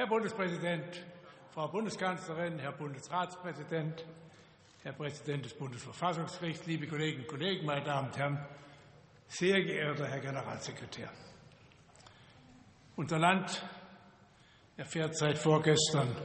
Herr 0.00 0.06
Bundespräsident, 0.06 1.04
Frau 1.52 1.68
Bundeskanzlerin, 1.68 2.58
Herr 2.58 2.72
Bundesratspräsident, 2.72 4.02
Herr 4.82 4.94
Präsident 4.94 5.44
des 5.44 5.52
Bundesverfassungsgerichts, 5.52 6.64
liebe 6.64 6.86
Kolleginnen 6.86 7.24
und 7.24 7.28
Kollegen, 7.28 7.66
meine 7.66 7.84
Damen 7.84 8.08
und 8.08 8.16
Herren, 8.16 8.46
sehr 9.26 9.62
geehrter 9.62 10.06
Herr 10.06 10.20
Generalsekretär! 10.20 11.10
Unser 12.96 13.18
Land 13.18 13.62
erfährt 14.78 15.18
seit 15.18 15.36
vorgestern 15.36 16.16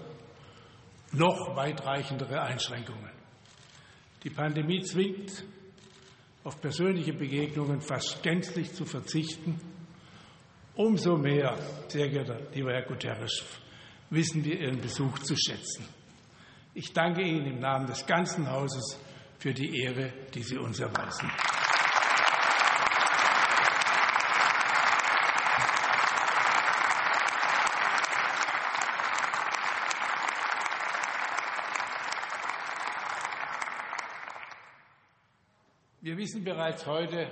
noch 1.12 1.58
weitreichendere 1.58 2.42
Einschränkungen. 2.44 3.12
Die 4.24 4.30
Pandemie 4.30 4.84
zwingt, 4.84 5.44
auf 6.46 6.62
persönliche 6.62 7.12
Begegnungen 7.12 7.82
fast 7.82 8.24
gänzlich 8.24 8.72
zu 8.72 8.86
verzichten. 8.86 9.60
Umso 10.76 11.16
mehr, 11.18 11.58
sehr 11.88 12.10
geehrter 12.10 12.38
lieber 12.54 12.74
Herr 12.74 12.82
Guterres, 12.82 13.44
wissen 14.10 14.44
wir 14.44 14.60
Ihren 14.60 14.82
Besuch 14.82 15.20
zu 15.20 15.34
schätzen. 15.38 15.88
Ich 16.74 16.92
danke 16.92 17.22
Ihnen 17.22 17.46
im 17.46 17.60
Namen 17.60 17.88
des 17.88 18.06
ganzen 18.06 18.52
Hauses 18.52 19.00
für 19.40 19.54
die 19.54 19.82
Ehre, 19.82 20.12
die 20.34 20.44
Sie 20.44 20.58
uns 20.58 20.82
erweisen. 20.82 21.32
Wir 36.02 36.18
wissen 36.18 36.44
bereits 36.44 36.86
heute, 36.86 37.30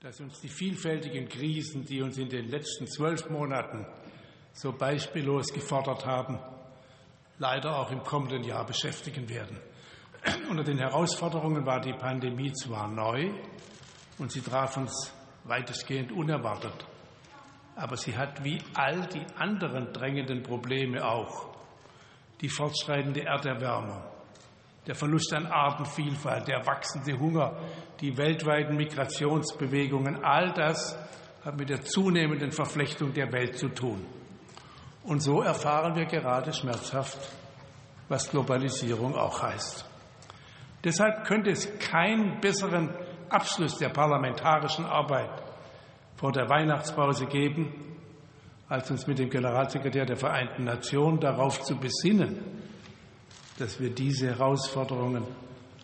dass 0.00 0.20
uns 0.20 0.40
die 0.40 0.48
vielfältigen 0.48 1.28
Krisen, 1.28 1.84
die 1.84 2.00
uns 2.02 2.18
in 2.18 2.28
den 2.28 2.48
letzten 2.48 2.86
zwölf 2.86 3.28
Monaten 3.30 3.84
so 4.52 4.72
beispiellos 4.72 5.52
gefordert 5.52 6.06
haben, 6.06 6.38
leider 7.38 7.76
auch 7.76 7.90
im 7.90 8.04
kommenden 8.04 8.44
Jahr 8.44 8.64
beschäftigen 8.64 9.28
werden. 9.28 9.58
Unter 10.50 10.62
den 10.62 10.78
Herausforderungen 10.78 11.66
war 11.66 11.80
die 11.80 11.92
Pandemie 11.92 12.52
zwar 12.52 12.86
neu 12.88 13.30
und 14.18 14.30
sie 14.30 14.40
traf 14.40 14.76
uns 14.76 15.12
weitestgehend 15.44 16.12
unerwartet, 16.12 16.86
aber 17.74 17.96
sie 17.96 18.16
hat 18.16 18.44
wie 18.44 18.58
all 18.74 19.06
die 19.08 19.24
anderen 19.36 19.92
drängenden 19.92 20.42
Probleme 20.42 21.04
auch 21.04 21.56
die 22.40 22.48
fortschreitende 22.48 23.24
Erderwärmung, 23.24 24.02
der 24.88 24.94
Verlust 24.94 25.34
an 25.34 25.46
Artenvielfalt, 25.46 26.48
der 26.48 26.66
wachsende 26.66 27.18
Hunger, 27.18 27.58
die 28.00 28.16
weltweiten 28.16 28.74
Migrationsbewegungen, 28.74 30.24
all 30.24 30.54
das 30.54 30.98
hat 31.44 31.58
mit 31.58 31.68
der 31.68 31.82
zunehmenden 31.82 32.50
Verflechtung 32.50 33.12
der 33.12 33.30
Welt 33.30 33.58
zu 33.58 33.68
tun. 33.68 34.06
Und 35.04 35.22
so 35.22 35.42
erfahren 35.42 35.94
wir 35.94 36.06
gerade 36.06 36.54
schmerzhaft, 36.54 37.18
was 38.08 38.30
Globalisierung 38.30 39.14
auch 39.14 39.42
heißt. 39.42 39.84
Deshalb 40.82 41.24
könnte 41.24 41.50
es 41.50 41.68
keinen 41.78 42.40
besseren 42.40 42.88
Abschluss 43.28 43.76
der 43.76 43.90
parlamentarischen 43.90 44.86
Arbeit 44.86 45.42
vor 46.16 46.32
der 46.32 46.48
Weihnachtspause 46.48 47.26
geben, 47.26 47.74
als 48.70 48.90
uns 48.90 49.06
mit 49.06 49.18
dem 49.18 49.28
Generalsekretär 49.28 50.06
der 50.06 50.16
Vereinten 50.16 50.64
Nationen 50.64 51.20
darauf 51.20 51.60
zu 51.60 51.76
besinnen, 51.76 52.57
dass 53.58 53.80
wir 53.80 53.90
diese 53.90 54.28
Herausforderungen 54.28 55.24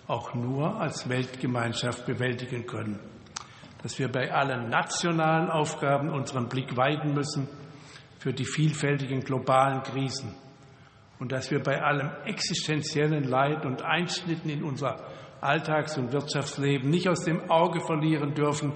auch 0.06 0.34
nur 0.34 0.80
als 0.80 1.08
Weltgemeinschaft 1.08 2.06
bewältigen 2.06 2.66
können, 2.66 3.00
dass 3.82 3.98
wir 3.98 4.10
bei 4.10 4.32
allen 4.32 4.68
nationalen 4.68 5.50
Aufgaben 5.50 6.10
unseren 6.10 6.48
Blick 6.48 6.76
weiten 6.76 7.14
müssen 7.14 7.48
für 8.18 8.32
die 8.32 8.44
vielfältigen 8.44 9.20
globalen 9.20 9.82
Krisen 9.82 10.34
und 11.18 11.32
dass 11.32 11.50
wir 11.50 11.62
bei 11.62 11.82
allem 11.82 12.10
existenziellen 12.24 13.24
Leid 13.24 13.64
und 13.64 13.82
Einschnitten 13.82 14.50
in 14.50 14.62
unser 14.62 15.00
Alltags- 15.40 15.98
und 15.98 16.12
Wirtschaftsleben 16.12 16.88
nicht 16.88 17.08
aus 17.08 17.24
dem 17.24 17.50
Auge 17.50 17.80
verlieren 17.80 18.34
dürfen, 18.34 18.72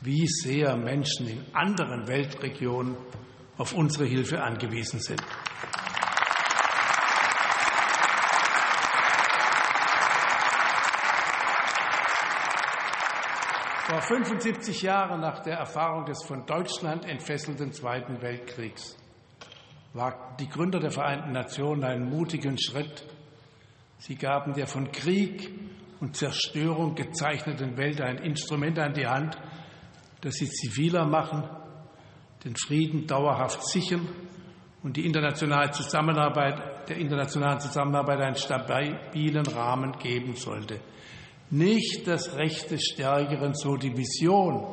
wie 0.00 0.26
sehr 0.26 0.76
Menschen 0.76 1.28
in 1.28 1.44
anderen 1.52 2.08
Weltregionen 2.08 2.96
auf 3.58 3.72
unsere 3.74 4.04
Hilfe 4.04 4.42
angewiesen 4.42 5.00
sind. 5.00 5.22
Vor 14.02 14.16
75 14.16 14.82
Jahren 14.82 15.20
nach 15.20 15.44
der 15.44 15.58
Erfahrung 15.58 16.04
des 16.06 16.24
von 16.24 16.44
Deutschland 16.44 17.04
entfesselten 17.04 17.72
Zweiten 17.72 18.20
Weltkriegs 18.20 18.96
wagten 19.94 20.38
die 20.38 20.48
Gründer 20.48 20.80
der 20.80 20.90
Vereinten 20.90 21.30
Nationen 21.30 21.84
einen 21.84 22.10
mutigen 22.10 22.58
Schritt. 22.58 23.06
Sie 23.98 24.16
gaben 24.16 24.54
der 24.54 24.66
von 24.66 24.90
Krieg 24.90 25.52
und 26.00 26.16
Zerstörung 26.16 26.96
gezeichneten 26.96 27.76
Welt 27.76 28.00
ein 28.00 28.18
Instrument 28.18 28.76
an 28.80 28.92
die 28.92 29.06
Hand, 29.06 29.36
das 30.20 30.34
sie 30.34 30.48
ziviler 30.48 31.06
machen, 31.06 31.44
den 32.44 32.56
Frieden 32.56 33.06
dauerhaft 33.06 33.64
sichern 33.68 34.08
und 34.82 34.96
die 34.96 35.06
internationale 35.06 35.70
Zusammenarbeit, 35.70 36.88
der 36.88 36.96
internationalen 36.96 37.60
Zusammenarbeit 37.60 38.20
einen 38.20 38.34
stabilen 38.34 39.46
Rahmen 39.46 39.92
geben 39.98 40.34
sollte. 40.34 40.80
Nicht 41.52 42.06
das 42.06 42.34
Recht 42.38 42.70
des 42.70 42.82
Stärkeren, 42.82 43.52
so 43.52 43.76
die 43.76 43.94
Vision, 43.94 44.64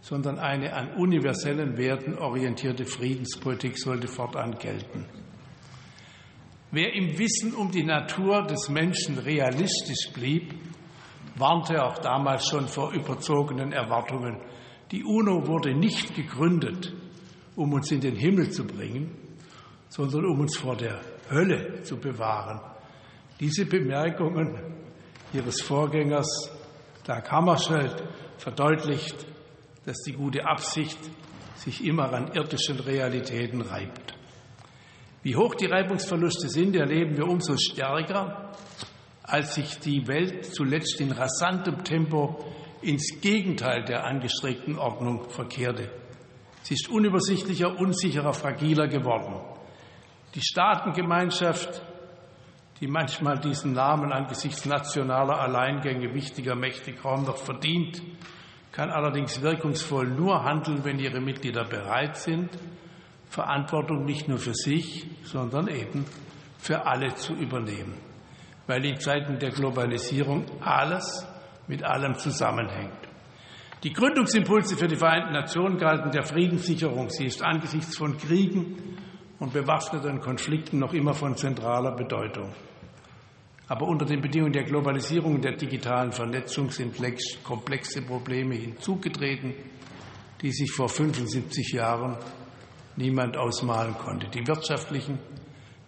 sondern 0.00 0.38
eine 0.38 0.72
an 0.74 0.94
universellen 0.94 1.76
Werten 1.76 2.16
orientierte 2.16 2.84
Friedenspolitik 2.84 3.76
sollte 3.76 4.06
fortan 4.06 4.56
gelten. 4.58 5.06
Wer 6.70 6.94
im 6.94 7.18
Wissen 7.18 7.52
um 7.54 7.72
die 7.72 7.82
Natur 7.82 8.46
des 8.46 8.68
Menschen 8.68 9.18
realistisch 9.18 10.12
blieb, 10.14 10.54
warnte 11.36 11.84
auch 11.84 11.98
damals 11.98 12.48
schon 12.48 12.68
vor 12.68 12.92
überzogenen 12.92 13.72
Erwartungen. 13.72 14.36
Die 14.92 15.02
UNO 15.02 15.48
wurde 15.48 15.74
nicht 15.74 16.14
gegründet, 16.14 16.94
um 17.56 17.72
uns 17.72 17.90
in 17.90 18.00
den 18.00 18.14
Himmel 18.14 18.50
zu 18.50 18.64
bringen, 18.64 19.10
sondern 19.88 20.26
um 20.26 20.38
uns 20.38 20.56
vor 20.56 20.76
der 20.76 21.00
Hölle 21.28 21.82
zu 21.82 21.96
bewahren. 21.96 22.60
Diese 23.40 23.66
Bemerkungen 23.66 24.81
Ihres 25.32 25.62
Vorgängers 25.62 26.50
Dag 27.04 27.32
Hammarskjöld 27.32 28.02
verdeutlicht, 28.36 29.26
dass 29.86 29.96
die 30.06 30.12
gute 30.12 30.44
Absicht 30.44 30.98
sich 31.56 31.84
immer 31.84 32.12
an 32.12 32.32
irdischen 32.32 32.78
Realitäten 32.78 33.62
reibt. 33.62 34.14
Wie 35.22 35.34
hoch 35.34 35.54
die 35.54 35.66
Reibungsverluste 35.66 36.48
sind, 36.48 36.76
erleben 36.76 37.16
wir 37.16 37.26
umso 37.26 37.56
stärker, 37.56 38.52
als 39.22 39.54
sich 39.54 39.78
die 39.78 40.06
Welt 40.06 40.54
zuletzt 40.54 41.00
in 41.00 41.12
rasantem 41.12 41.82
Tempo 41.82 42.44
ins 42.82 43.20
Gegenteil 43.22 43.84
der 43.84 44.04
angestrebten 44.04 44.78
Ordnung 44.78 45.30
verkehrte. 45.30 45.90
Sie 46.62 46.74
ist 46.74 46.90
unübersichtlicher, 46.90 47.78
unsicherer, 47.78 48.34
fragiler 48.34 48.86
geworden. 48.86 49.40
Die 50.34 50.42
Staatengemeinschaft 50.42 51.82
die 52.82 52.88
manchmal 52.88 53.38
diesen 53.38 53.74
Namen 53.74 54.12
angesichts 54.12 54.66
nationaler 54.66 55.38
Alleingänge 55.38 56.12
wichtiger 56.14 56.56
Mächte 56.56 56.92
kaum 56.92 57.22
noch 57.22 57.36
verdient, 57.36 58.02
kann 58.72 58.90
allerdings 58.90 59.40
wirkungsvoll 59.40 60.08
nur 60.08 60.42
handeln, 60.42 60.84
wenn 60.84 60.98
ihre 60.98 61.20
Mitglieder 61.20 61.64
bereit 61.64 62.16
sind, 62.16 62.50
Verantwortung 63.28 64.04
nicht 64.04 64.28
nur 64.28 64.38
für 64.38 64.54
sich, 64.54 65.06
sondern 65.22 65.68
eben 65.68 66.04
für 66.58 66.84
alle 66.84 67.14
zu 67.14 67.34
übernehmen, 67.34 67.94
weil 68.66 68.84
in 68.84 68.98
Zeiten 68.98 69.38
der 69.38 69.50
Globalisierung 69.50 70.44
alles 70.60 71.24
mit 71.68 71.84
allem 71.84 72.16
zusammenhängt. 72.16 72.98
Die 73.84 73.92
Gründungsimpulse 73.92 74.76
für 74.76 74.88
die 74.88 74.96
Vereinten 74.96 75.34
Nationen 75.34 75.78
galten 75.78 76.10
der 76.10 76.24
Friedenssicherung. 76.24 77.10
Sie 77.10 77.26
ist 77.26 77.44
angesichts 77.44 77.96
von 77.96 78.16
Kriegen 78.18 78.96
und 79.38 79.52
bewaffneten 79.52 80.18
Konflikten 80.18 80.80
noch 80.80 80.92
immer 80.92 81.14
von 81.14 81.36
zentraler 81.36 81.92
Bedeutung. 81.92 82.50
Aber 83.72 83.86
unter 83.86 84.04
den 84.04 84.20
Bedingungen 84.20 84.52
der 84.52 84.64
Globalisierung 84.64 85.36
und 85.36 85.44
der 85.46 85.56
digitalen 85.56 86.12
Vernetzung 86.12 86.70
sind 86.70 86.94
komplexe 87.42 88.02
Probleme 88.02 88.54
hinzugetreten, 88.54 89.54
die 90.42 90.52
sich 90.52 90.70
vor 90.70 90.90
75 90.90 91.72
Jahren 91.72 92.18
niemand 92.96 93.38
ausmalen 93.38 93.94
konnte. 93.94 94.28
Die 94.28 94.46
wirtschaftlichen, 94.46 95.18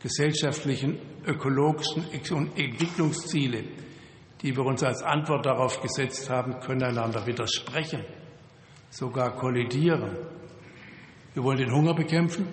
gesellschaftlichen, 0.00 0.98
ökologischen 1.26 2.04
und 2.30 2.58
Entwicklungsziele, 2.58 3.64
die 4.40 4.56
wir 4.56 4.64
uns 4.64 4.82
als 4.82 5.02
Antwort 5.02 5.44
darauf 5.44 5.82
gesetzt 5.82 6.30
haben, 6.30 6.60
können 6.60 6.84
einander 6.84 7.26
widersprechen, 7.26 8.02
sogar 8.88 9.36
kollidieren. 9.36 10.16
Wir 11.34 11.44
wollen 11.44 11.58
den 11.58 11.70
Hunger 11.70 11.92
bekämpfen, 11.92 12.46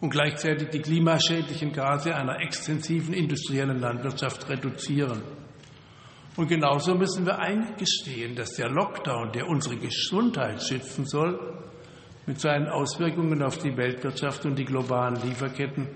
und 0.00 0.10
gleichzeitig 0.10 0.68
die 0.70 0.80
klimaschädlichen 0.80 1.72
Gase 1.72 2.14
einer 2.14 2.40
extensiven 2.40 3.14
industriellen 3.14 3.80
Landwirtschaft 3.80 4.48
reduzieren. 4.48 5.22
Und 6.36 6.48
genauso 6.48 6.94
müssen 6.94 7.24
wir 7.24 7.38
eingestehen, 7.38 8.34
dass 8.34 8.54
der 8.54 8.68
Lockdown, 8.68 9.32
der 9.32 9.48
unsere 9.48 9.76
Gesundheit 9.76 10.62
schützen 10.62 11.06
soll, 11.06 11.38
mit 12.26 12.40
seinen 12.40 12.68
Auswirkungen 12.68 13.42
auf 13.42 13.58
die 13.58 13.76
Weltwirtschaft 13.76 14.44
und 14.44 14.58
die 14.58 14.64
globalen 14.64 15.16
Lieferketten 15.22 15.88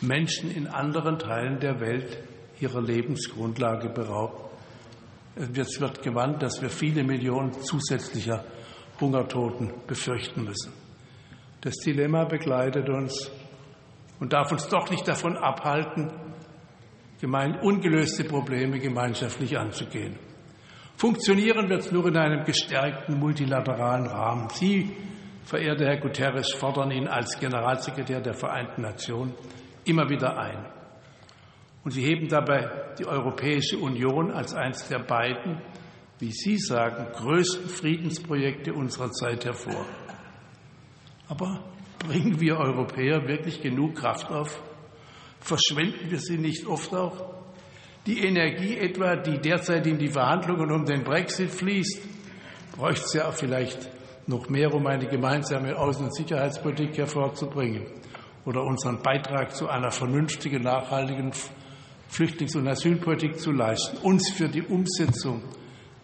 Menschen 0.00 0.50
in 0.50 0.66
anderen 0.66 1.18
Teilen 1.18 1.58
der 1.60 1.80
Welt 1.80 2.18
ihrer 2.60 2.80
Lebensgrundlage 2.80 3.90
beraubt. 3.90 4.52
Es 5.34 5.80
wird 5.80 6.02
gewarnt, 6.02 6.42
dass 6.42 6.62
wir 6.62 6.70
viele 6.70 7.04
Millionen 7.04 7.52
zusätzlicher 7.52 8.44
Hungertoten 8.98 9.72
befürchten 9.86 10.44
müssen. 10.44 10.85
Das 11.66 11.78
Dilemma 11.78 12.22
begleitet 12.22 12.88
uns 12.88 13.28
und 14.20 14.32
darf 14.32 14.52
uns 14.52 14.68
doch 14.68 14.88
nicht 14.88 15.08
davon 15.08 15.36
abhalten, 15.36 16.12
gemein 17.20 17.58
ungelöste 17.58 18.22
Probleme 18.22 18.78
gemeinschaftlich 18.78 19.58
anzugehen. 19.58 20.16
Funktionieren 20.94 21.68
wird 21.68 21.80
es 21.80 21.90
nur 21.90 22.06
in 22.06 22.16
einem 22.16 22.44
gestärkten 22.44 23.18
multilateralen 23.18 24.06
Rahmen. 24.06 24.48
Sie, 24.50 24.92
verehrter 25.42 25.86
Herr 25.86 25.96
Guterres, 25.96 26.52
fordern 26.52 26.92
ihn 26.92 27.08
als 27.08 27.36
Generalsekretär 27.36 28.20
der 28.20 28.34
Vereinten 28.34 28.82
Nationen 28.82 29.34
immer 29.84 30.08
wieder 30.08 30.38
ein. 30.38 30.66
Und 31.82 31.90
Sie 31.90 32.04
heben 32.04 32.28
dabei 32.28 32.94
die 32.96 33.06
Europäische 33.06 33.78
Union 33.78 34.30
als 34.30 34.54
eines 34.54 34.86
der 34.86 35.00
beiden, 35.00 35.60
wie 36.20 36.30
Sie 36.30 36.58
sagen, 36.58 37.08
größten 37.12 37.68
Friedensprojekte 37.68 38.72
unserer 38.72 39.10
Zeit 39.10 39.44
hervor. 39.44 39.84
Aber 41.28 41.64
bringen 41.98 42.40
wir 42.40 42.58
Europäer 42.58 43.26
wirklich 43.26 43.60
genug 43.60 43.96
Kraft 43.96 44.30
auf? 44.30 44.62
Verschwenden 45.40 46.10
wir 46.10 46.18
sie 46.18 46.38
nicht 46.38 46.66
oft 46.66 46.94
auch? 46.94 47.34
Die 48.06 48.24
Energie 48.24 48.76
etwa, 48.76 49.16
die 49.16 49.38
derzeit 49.38 49.86
in 49.86 49.98
die 49.98 50.08
Verhandlungen 50.08 50.70
um 50.70 50.84
den 50.84 51.02
Brexit 51.02 51.50
fließt, 51.50 52.06
bräuchte 52.76 53.04
es 53.04 53.12
ja 53.14 53.30
vielleicht 53.32 53.90
noch 54.28 54.48
mehr, 54.48 54.72
um 54.72 54.86
eine 54.86 55.06
gemeinsame 55.06 55.76
Außen- 55.76 56.04
und 56.04 56.14
Sicherheitspolitik 56.14 56.98
hervorzubringen 56.98 57.86
oder 58.44 58.62
unseren 58.62 59.02
Beitrag 59.02 59.54
zu 59.54 59.68
einer 59.68 59.90
vernünftigen, 59.90 60.62
nachhaltigen 60.62 61.32
Flüchtlings- 62.08 62.56
und 62.56 62.68
Asylpolitik 62.68 63.38
zu 63.38 63.50
leisten, 63.50 63.98
uns 63.98 64.30
für 64.30 64.48
die 64.48 64.62
Umsetzung 64.62 65.42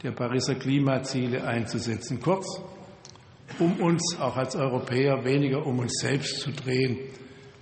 der 0.02 0.10
Pariser 0.10 0.56
Klimaziele 0.56 1.44
einzusetzen. 1.44 2.20
Kurz, 2.20 2.60
um 3.58 3.80
uns 3.80 4.18
auch 4.20 4.36
als 4.36 4.56
Europäer 4.56 5.24
weniger 5.24 5.64
um 5.66 5.78
uns 5.78 5.92
selbst 6.00 6.40
zu 6.40 6.52
drehen, 6.52 6.98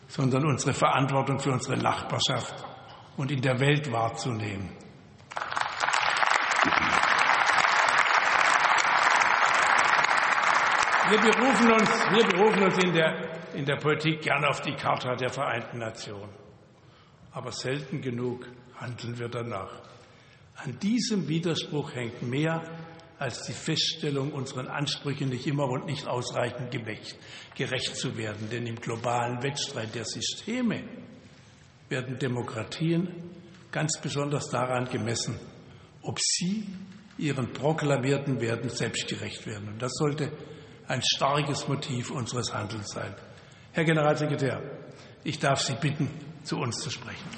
sondern 0.09 0.45
unsere 0.45 0.73
Verantwortung 0.73 1.39
für 1.39 1.53
unsere 1.53 1.77
Nachbarschaft 1.77 2.65
und 3.17 3.31
in 3.31 3.41
der 3.41 3.59
Welt 3.61 3.91
wahrzunehmen. 3.93 4.71
Wir 11.11 11.19
berufen 11.19 11.73
uns, 11.73 11.91
wir 12.13 12.25
berufen 12.25 12.63
uns 12.63 12.79
in, 12.85 12.93
der, 12.93 13.55
in 13.55 13.65
der 13.65 13.77
Politik 13.77 14.23
gern 14.23 14.45
auf 14.45 14.61
die 14.61 14.75
Charta 14.75 15.17
der 15.17 15.31
Vereinten 15.31 15.79
Nationen. 15.79 16.33
Aber 17.33 17.51
selten 17.51 18.01
genug 18.01 18.47
handeln 18.77 19.19
wir 19.19 19.29
danach. 19.29 19.73
An 20.55 20.79
diesem 20.79 21.27
Widerspruch 21.27 21.95
hängt 21.95 22.23
mehr 22.23 22.63
als 23.21 23.43
die 23.43 23.53
Feststellung, 23.53 24.33
unseren 24.33 24.67
Ansprüchen 24.67 25.29
nicht 25.29 25.47
immer 25.47 25.69
und 25.69 25.85
nicht 25.85 26.09
ausreichend 26.09 26.71
gerecht 27.55 27.97
zu 27.97 28.17
werden. 28.17 28.49
Denn 28.51 28.67
im 28.67 28.77
globalen 28.77 29.43
Wettstreit 29.43 29.95
der 29.95 30.07
Systeme 30.07 30.83
werden 31.91 32.19
Demokratien 32.19 33.09
ganz 33.71 34.01
besonders 34.01 34.49
daran 34.49 34.89
gemessen, 34.89 35.39
ob 36.01 36.19
sie 36.19 36.67
ihren 37.19 37.53
proklamierten 37.53 38.41
Werten 38.41 38.71
selbstgerecht 38.71 39.47
werden. 39.47 39.69
Und 39.69 39.83
das 39.83 39.93
sollte 39.97 40.33
ein 40.89 41.03
starkes 41.03 41.69
Motiv 41.69 42.11
unseres 42.11 42.55
Handelns 42.55 42.89
sein. 42.89 43.15
Herr 43.73 43.85
Generalsekretär, 43.85 44.63
ich 45.25 45.39
darf 45.39 45.61
Sie 45.61 45.75
bitten, 45.75 46.09
zu 46.43 46.57
uns 46.57 46.79
zu 46.79 46.89
sprechen. 46.89 47.29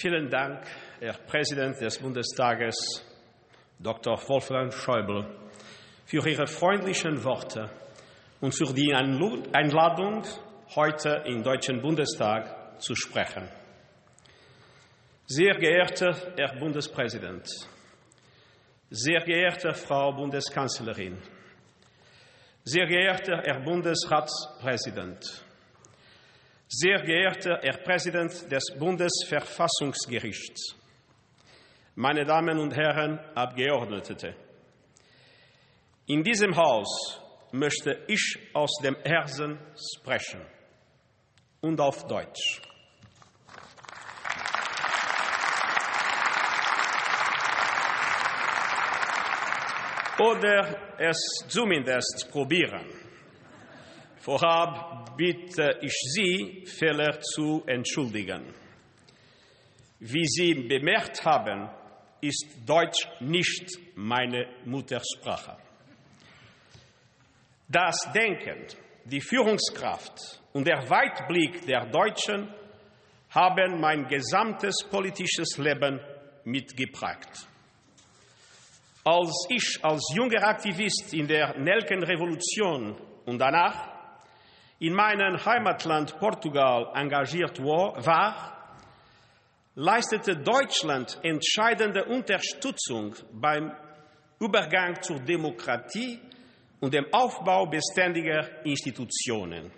Vielen 0.00 0.30
Dank, 0.30 0.62
Herr 0.98 1.12
Präsident 1.12 1.78
des 1.78 1.98
Bundestages, 1.98 3.04
Dr. 3.78 4.16
Wolfgang 4.30 4.72
Schäuble, 4.72 5.26
für 6.06 6.26
Ihre 6.26 6.46
freundlichen 6.46 7.22
Worte 7.22 7.68
und 8.40 8.56
für 8.56 8.72
die 8.72 8.94
Einladung, 8.94 10.22
heute 10.74 11.22
im 11.26 11.42
Deutschen 11.42 11.82
Bundestag 11.82 12.80
zu 12.80 12.94
sprechen. 12.94 13.46
Sehr 15.26 15.58
geehrter 15.58 16.16
Herr 16.34 16.58
Bundespräsident, 16.58 17.46
sehr 18.88 19.20
geehrte 19.20 19.74
Frau 19.74 20.14
Bundeskanzlerin, 20.14 21.18
sehr 22.64 22.86
geehrter 22.86 23.42
Herr 23.44 23.60
Bundesratspräsident, 23.60 25.44
sehr 26.72 27.02
geehrter 27.02 27.58
Herr 27.62 27.78
Präsident 27.78 28.50
des 28.50 28.62
Bundesverfassungsgerichts, 28.78 30.76
meine 31.96 32.24
Damen 32.24 32.60
und 32.60 32.76
Herren 32.76 33.18
Abgeordnete, 33.34 34.36
in 36.06 36.22
diesem 36.22 36.56
Haus 36.56 37.20
möchte 37.50 38.04
ich 38.06 38.38
aus 38.54 38.70
dem 38.82 38.96
Herzen 39.02 39.58
sprechen 39.96 40.40
und 41.60 41.80
auf 41.80 42.06
Deutsch. 42.06 42.62
Oder 50.20 50.98
es 50.98 51.16
zumindest 51.48 52.28
probieren. 52.30 52.99
Vorab 54.20 55.16
bitte 55.16 55.78
ich 55.80 55.94
Sie, 56.14 56.66
Fehler 56.66 57.20
zu 57.20 57.64
entschuldigen. 57.66 58.52
Wie 59.98 60.26
Sie 60.26 60.52
bemerkt 60.52 61.24
haben, 61.24 61.70
ist 62.20 62.46
Deutsch 62.66 63.08
nicht 63.20 63.78
meine 63.94 64.46
Muttersprache. 64.66 65.56
Das 67.66 67.96
Denken, 68.12 68.66
die 69.06 69.22
Führungskraft 69.22 70.42
und 70.52 70.66
der 70.66 70.90
Weitblick 70.90 71.64
der 71.64 71.86
Deutschen 71.86 72.52
haben 73.30 73.80
mein 73.80 74.06
gesamtes 74.06 74.84
politisches 74.90 75.56
Leben 75.56 75.98
mitgeprägt. 76.44 77.46
Als 79.02 79.46
ich 79.48 79.78
als 79.82 80.12
junger 80.14 80.46
Aktivist 80.46 81.14
in 81.14 81.26
der 81.26 81.58
Nelkenrevolution 81.58 83.00
und 83.24 83.38
danach 83.38 83.89
in 84.80 84.94
meinem 84.94 85.36
Heimatland 85.44 86.18
Portugal 86.18 86.90
engagiert 86.94 87.62
war, 87.62 88.76
leistete 89.74 90.36
Deutschland 90.36 91.18
entscheidende 91.22 92.04
Unterstützung 92.06 93.14
beim 93.30 93.72
Übergang 94.38 95.00
zur 95.02 95.20
Demokratie 95.20 96.18
und 96.80 96.94
dem 96.94 97.12
Aufbau 97.12 97.66
beständiger 97.66 98.64
Institutionen. 98.64 99.70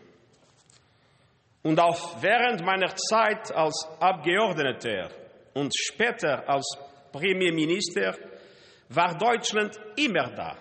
Und 1.62 1.80
auch 1.80 2.22
während 2.22 2.64
meiner 2.64 2.94
Zeit 2.94 3.52
als 3.52 3.88
Abgeordneter 3.98 5.10
und 5.54 5.72
später 5.76 6.48
als 6.48 6.78
Premierminister 7.10 8.16
war 8.88 9.18
Deutschland 9.18 9.80
immer 9.96 10.30
da, 10.30 10.56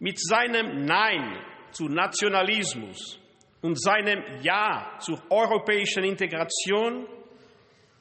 Mit 0.00 0.18
seinem 0.18 0.84
Nein 0.84 1.38
zu 1.70 1.84
Nationalismus 1.84 3.20
und 3.62 3.80
seinem 3.80 4.22
Ja 4.42 4.98
zur 5.00 5.22
europäischen 5.30 6.04
Integration, 6.04 7.06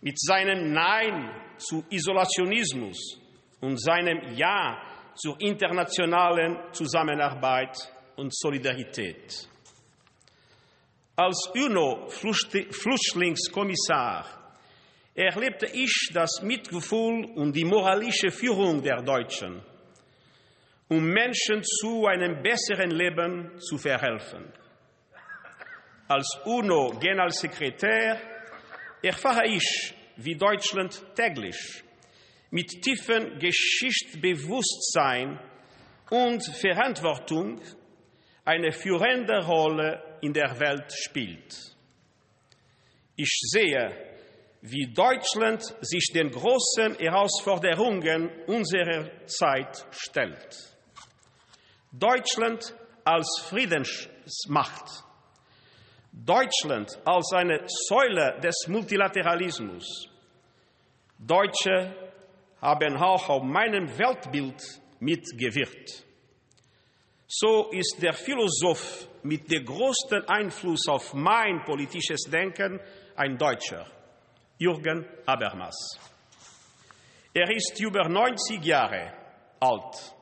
mit 0.02 0.20
seinem 0.20 0.72
Nein 0.72 1.32
zu 1.58 1.84
Isolationismus 1.90 3.20
und 3.62 3.82
seinem 3.82 4.36
Ja 4.36 4.80
zur 5.16 5.40
internationalen 5.40 6.58
Zusammenarbeit 6.72 7.76
und 8.16 8.32
Solidarität. 8.36 9.50
Als 11.16 11.50
UNO-Flüchtlingskommissar 11.56 14.26
erlebte 15.16 15.68
ich 15.74 16.12
das 16.14 16.42
Mitgefühl 16.42 17.26
und 17.36 17.56
die 17.56 17.64
moralische 17.64 18.30
Führung 18.32 18.84
der 18.84 19.02
Deutschen, 19.02 19.62
um 20.90 21.06
Menschen 21.06 21.64
zu 21.64 22.06
einem 22.06 22.44
besseren 22.44 22.92
Leben 22.92 23.58
zu 23.60 23.78
verhelfen. 23.78 24.52
Als 26.08 26.40
UNO-Generalsekretär 26.46 28.22
erfahre 29.02 29.48
ich, 29.48 29.96
wie 30.18 30.36
Deutschland 30.36 31.04
täglich 31.16 31.84
mit 32.52 32.70
tiefem 32.82 33.40
Geschichtsbewusstsein 33.40 35.40
und 36.10 36.44
Verantwortung 36.44 37.60
eine 38.46 38.72
führende 38.72 39.44
Rolle 39.46 40.18
in 40.22 40.32
der 40.32 40.58
Welt 40.60 40.94
spielt. 40.94 41.76
Ich 43.16 43.40
sehe, 43.52 43.92
wie 44.62 44.94
Deutschland 44.94 45.64
sich 45.82 46.12
den 46.14 46.30
großen 46.30 46.96
Herausforderungen 47.00 48.30
unserer 48.46 49.10
Zeit 49.26 49.88
stellt. 49.92 50.56
Deutschland 51.92 52.76
als 53.04 53.42
Friedensmacht, 53.50 55.05
Deutschland 56.24 56.98
als 57.04 57.34
eine 57.34 57.62
Säule 57.68 58.40
des 58.42 58.68
Multilateralismus. 58.68 60.10
Deutsche 61.20 61.94
haben 62.62 62.96
auch 62.98 63.28
auf 63.30 63.44
meinem 63.44 63.88
Weltbild 63.98 64.62
mitgewirkt. 65.00 66.06
So 67.28 67.70
ist 67.72 67.98
der 68.02 68.14
Philosoph 68.14 69.10
mit 69.24 69.52
dem 69.52 69.66
größten 69.66 70.28
Einfluss 70.28 70.88
auf 70.88 71.14
mein 71.14 71.64
politisches 71.66 72.22
Denken 72.24 72.80
ein 73.16 73.38
Deutscher, 73.38 73.86
Jürgen 74.58 75.06
Habermas. 75.28 76.00
Er 77.34 77.50
ist 77.52 77.78
über 77.82 78.08
90 78.08 78.64
Jahre 78.64 79.12
alt 79.60 80.16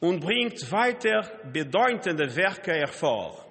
und 0.00 0.20
bringt 0.20 0.72
weiter 0.72 1.30
bedeutende 1.52 2.34
Werke 2.34 2.72
hervor, 2.72 3.41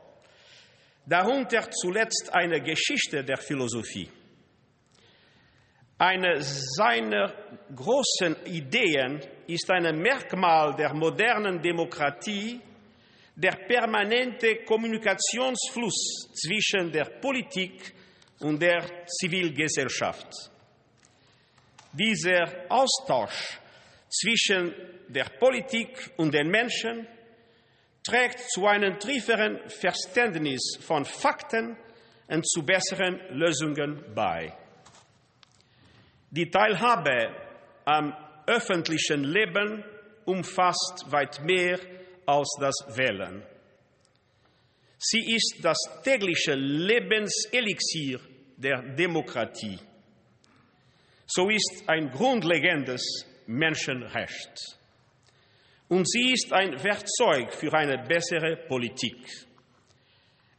darunter 1.05 1.70
zuletzt 1.72 2.29
eine 2.34 2.62
Geschichte 2.62 3.24
der 3.24 3.38
Philosophie. 3.38 4.10
Eine 5.98 6.41
seiner 6.41 7.31
großen 7.75 8.36
Ideen 8.46 9.22
ist 9.46 9.70
ein 9.70 10.00
Merkmal 10.00 10.75
der 10.75 10.93
modernen 10.93 11.62
Demokratie, 11.62 12.60
der 13.36 13.51
permanente 13.67 14.63
Kommunikationsfluss 14.65 16.31
zwischen 16.34 16.91
der 16.91 17.05
Politik 17.05 17.93
und 18.39 18.62
der 18.62 19.05
Zivilgesellschaft. 19.05 20.27
Dieser 21.93 22.65
Austausch 22.70 23.60
zwischen 24.10 24.74
der 25.08 25.25
Politik 25.39 26.12
und 26.17 26.34
den 26.34 26.50
Menschen 26.50 27.08
trägt 28.03 28.39
zu 28.51 28.65
einem 28.65 28.98
tieferen 29.00 29.60
Verständnis 29.70 30.77
von 30.81 31.05
Fakten 31.05 31.77
und 32.27 32.48
zu 32.48 32.63
besseren 32.63 33.20
Lösungen 33.29 34.03
bei. 34.15 34.53
Die 36.31 36.50
Teilhabe 36.50 37.36
am 37.86 38.15
öffentlichen 38.48 39.24
Leben 39.24 39.84
umfasst 40.25 41.05
weit 41.12 41.41
mehr 41.43 41.79
als 42.25 42.55
das 42.60 42.75
Wählen. 42.98 43.43
Sie 44.98 45.36
ist 45.36 45.58
das 45.62 45.77
tägliche 46.03 46.53
Lebenselixier 46.53 48.20
der 48.55 48.81
Demokratie. 48.96 49.79
So 51.25 51.50
ist 51.50 51.84
ein 51.88 52.12
grundlegendes 52.12 53.25
Menschenrecht. 53.48 54.79
Und 55.92 56.10
sie 56.10 56.32
ist 56.32 56.54
ein 56.54 56.82
Werkzeug 56.82 57.52
für 57.52 57.74
eine 57.74 57.98
bessere 57.98 58.56
Politik. 58.66 59.28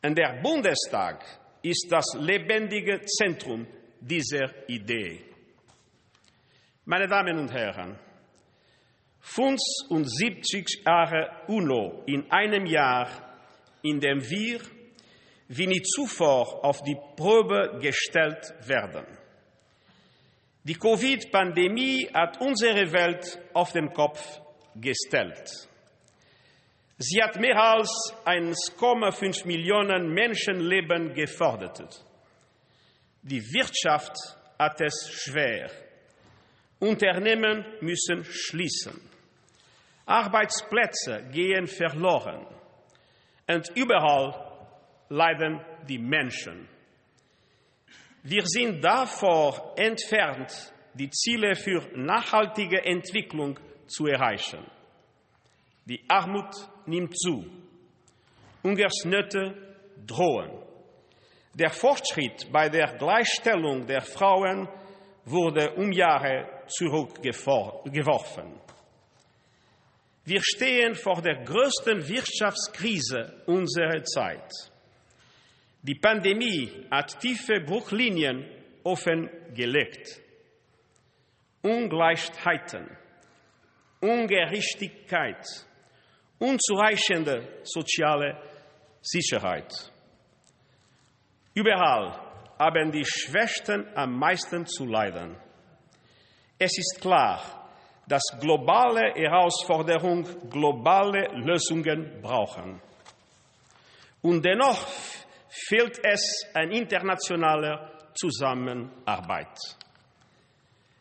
Und 0.05 0.19
der 0.19 0.43
Bundestag 0.43 1.25
ist 1.63 1.87
das 1.91 2.05
lebendige 2.19 3.01
Zentrum 3.01 3.67
dieser 3.99 4.69
Idee. 4.69 5.25
Meine 6.85 7.09
Damen 7.09 7.39
und 7.39 7.51
Herren, 7.51 7.99
75 9.21 10.83
Jahre 10.87 11.31
UNO 11.49 12.03
in 12.05 12.31
einem 12.31 12.67
Jahr, 12.67 13.09
in 13.81 14.01
dem 14.01 14.21
wir 14.21 14.61
wie 15.49 15.67
nie 15.67 15.81
zuvor 15.81 16.63
auf 16.63 16.83
die 16.83 16.99
Probe 17.17 17.79
gestellt 17.81 18.53
werden. 18.67 19.07
Die 20.65 20.75
Covid-Pandemie 20.75 22.11
hat 22.13 22.39
unsere 22.39 22.93
Welt 22.93 23.41
auf 23.55 23.73
den 23.73 23.95
Kopf 23.95 24.43
gestellt. 24.75 25.69
Sie 26.99 27.23
hat 27.23 27.39
mehr 27.41 27.57
als 27.57 27.91
1,5 28.25 29.47
Millionen 29.47 30.13
Menschenleben 30.13 31.15
gefordert. 31.15 32.05
Die 33.23 33.43
Wirtschaft 33.53 34.17
hat 34.59 34.81
es 34.81 35.11
schwer. 35.11 35.71
Unternehmen 36.79 37.65
müssen 37.81 38.25
schließen. 38.25 39.01
Arbeitsplätze 40.07 41.25
gehen 41.33 41.67
verloren. 41.67 42.47
Und 43.49 43.71
überall 43.75 44.35
leiden 45.09 45.61
die 45.89 45.99
Menschen. 45.99 46.69
Wir 48.23 48.47
sind 48.47 48.83
davor 48.83 49.75
entfernt, 49.77 50.73
die 50.95 51.11
Ziele 51.11 51.57
für 51.57 51.83
nachhaltige 51.97 52.85
Entwicklung 52.85 53.59
zu 53.87 54.07
erreichen. 54.07 54.65
Die 55.85 56.05
Armut 56.09 56.55
nimmt 56.87 57.17
zu. 57.19 57.45
Hungersnöte 58.63 59.77
drohen. 60.07 60.63
Der 61.55 61.71
Fortschritt 61.71 62.51
bei 62.53 62.69
der 62.69 62.97
Gleichstellung 62.97 63.87
der 63.87 64.01
Frauen 64.01 64.69
wurde 65.25 65.73
um 65.75 65.93
Jahre 65.93 66.49
zurückgeworfen. 66.69 68.61
Wir 70.25 70.41
stehen 70.43 70.95
vor 70.95 71.21
der 71.21 71.43
größten 71.45 72.09
Wirtschaftskrise 72.09 73.43
unserer 73.47 74.03
Zeit. 74.05 74.51
Die 75.83 75.97
Pandemie 75.97 76.87
hat 76.91 77.19
tiefe 77.21 77.61
Bruchlinien 77.61 78.49
offengelegt. 78.85 80.21
Ungleichheiten, 81.63 82.97
Ungerechtigkeit, 84.03 85.47
unzureichende 86.39 87.61
soziale 87.63 88.37
Sicherheit. 89.01 89.73
Überall 91.55 92.19
haben 92.59 92.91
die 92.91 93.05
Schwächsten 93.05 93.87
am 93.95 94.19
meisten 94.19 94.67
zu 94.67 94.87
leiden. 94.87 95.37
Es 96.59 96.77
ist 96.77 97.01
klar, 97.01 97.41
dass 98.07 98.23
globale 98.41 99.15
Herausforderungen 99.15 100.25
globale 100.51 101.29
Lösungen 101.35 102.21
brauchen. 102.21 102.81
Und 104.21 104.45
dennoch 104.45 104.87
fehlt 105.49 105.99
es 106.05 106.47
an 106.55 106.71
internationaler 106.71 107.93
Zusammenarbeit. 108.15 109.57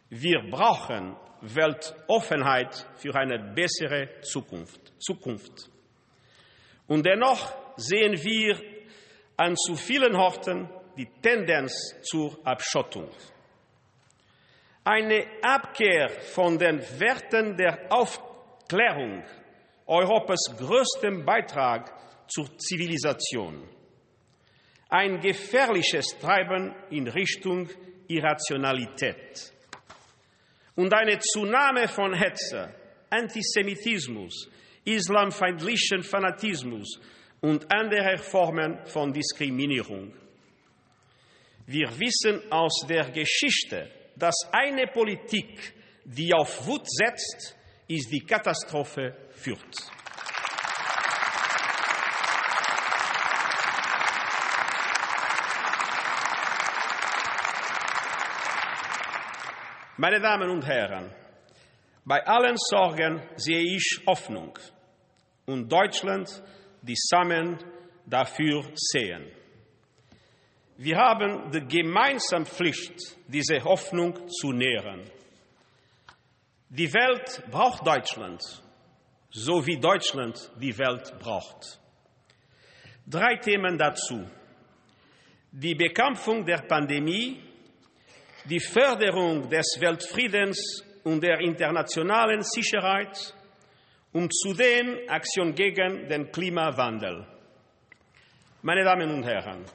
Wir 0.09 0.41
brauchen 0.49 1.15
Weltoffenheit 1.41 2.87
für 2.95 3.15
eine 3.15 3.39
bessere 3.39 4.21
Zukunft. 4.21 4.93
Zukunft. 4.99 5.69
Und 6.87 7.05
dennoch 7.05 7.53
sehen 7.77 8.13
wir 8.23 8.57
an 9.37 9.55
zu 9.55 9.75
vielen 9.75 10.15
Orten 10.15 10.69
die 10.97 11.07
Tendenz 11.21 11.95
zur 12.03 12.37
Abschottung 12.43 13.09
eine 14.83 15.25
Abkehr 15.41 16.09
von 16.09 16.57
den 16.57 16.79
Werten 16.99 17.55
der 17.55 17.91
Aufklärung, 17.91 19.23
Europas 19.85 20.39
größtem 20.57 21.23
Beitrag 21.23 21.93
zur 22.27 22.57
Zivilisation. 22.57 23.67
Ein 24.89 25.19
gefährliches 25.19 26.17
Treiben 26.19 26.73
in 26.89 27.07
Richtung 27.07 27.69
Irrationalität. 28.07 29.53
Und 30.75 30.93
eine 30.93 31.19
Zunahme 31.19 31.87
von 31.87 32.13
Hetze, 32.13 32.73
Antisemitismus, 33.09 34.49
islamfeindlichen 34.85 36.03
Fanatismus 36.03 36.99
und 37.41 37.71
anderer 37.71 38.17
Formen 38.17 38.85
von 38.85 39.11
Diskriminierung. 39.11 40.13
Wir 41.65 41.87
wissen 41.99 42.51
aus 42.51 42.85
der 42.87 43.11
Geschichte, 43.11 43.89
dass 44.15 44.35
eine 44.51 44.87
Politik, 44.87 45.73
die 46.05 46.33
auf 46.33 46.65
Wut 46.67 46.83
setzt, 46.85 47.55
ist 47.87 48.11
die 48.11 48.21
Katastrophe 48.21 49.15
führt. 49.31 50.00
Meine 60.03 60.19
Damen 60.19 60.49
und 60.49 60.65
Herren, 60.65 61.11
bei 62.03 62.25
allen 62.25 62.57
Sorgen 62.57 63.21
sehe 63.35 63.75
ich 63.75 64.01
Hoffnung 64.07 64.57
und 65.45 65.71
Deutschland, 65.71 66.41
die 66.81 66.95
zusammen 66.95 67.59
dafür 68.07 68.63
sehen. 68.73 69.31
Wir 70.77 70.97
haben 70.97 71.51
die 71.51 71.67
gemeinsame 71.67 72.47
Pflicht, 72.47 72.95
diese 73.27 73.63
Hoffnung 73.63 74.27
zu 74.27 74.51
nähren. 74.51 75.03
Die 76.69 76.91
Welt 76.91 77.43
braucht 77.51 77.85
Deutschland, 77.85 78.41
so 79.29 79.63
wie 79.67 79.79
Deutschland 79.79 80.51
die 80.59 80.75
Welt 80.79 81.13
braucht. 81.19 81.79
Drei 83.05 83.35
Themen 83.35 83.77
dazu. 83.77 84.27
Die 85.51 85.75
Bekämpfung 85.75 86.43
der 86.43 86.63
Pandemie, 86.63 87.50
die 88.45 88.59
Förderung 88.59 89.49
des 89.49 89.77
Weltfriedens 89.79 90.83
und 91.03 91.21
der 91.21 91.39
internationalen 91.39 92.41
Sicherheit 92.43 93.33
und 94.13 94.33
zudem 94.33 94.99
Aktion 95.07 95.53
gegen 95.53 96.07
den 96.07 96.31
Klimawandel. 96.31 97.25
Meine 98.61 98.83
Damen 98.83 99.09
und 99.11 99.23
Herren, 99.23 99.65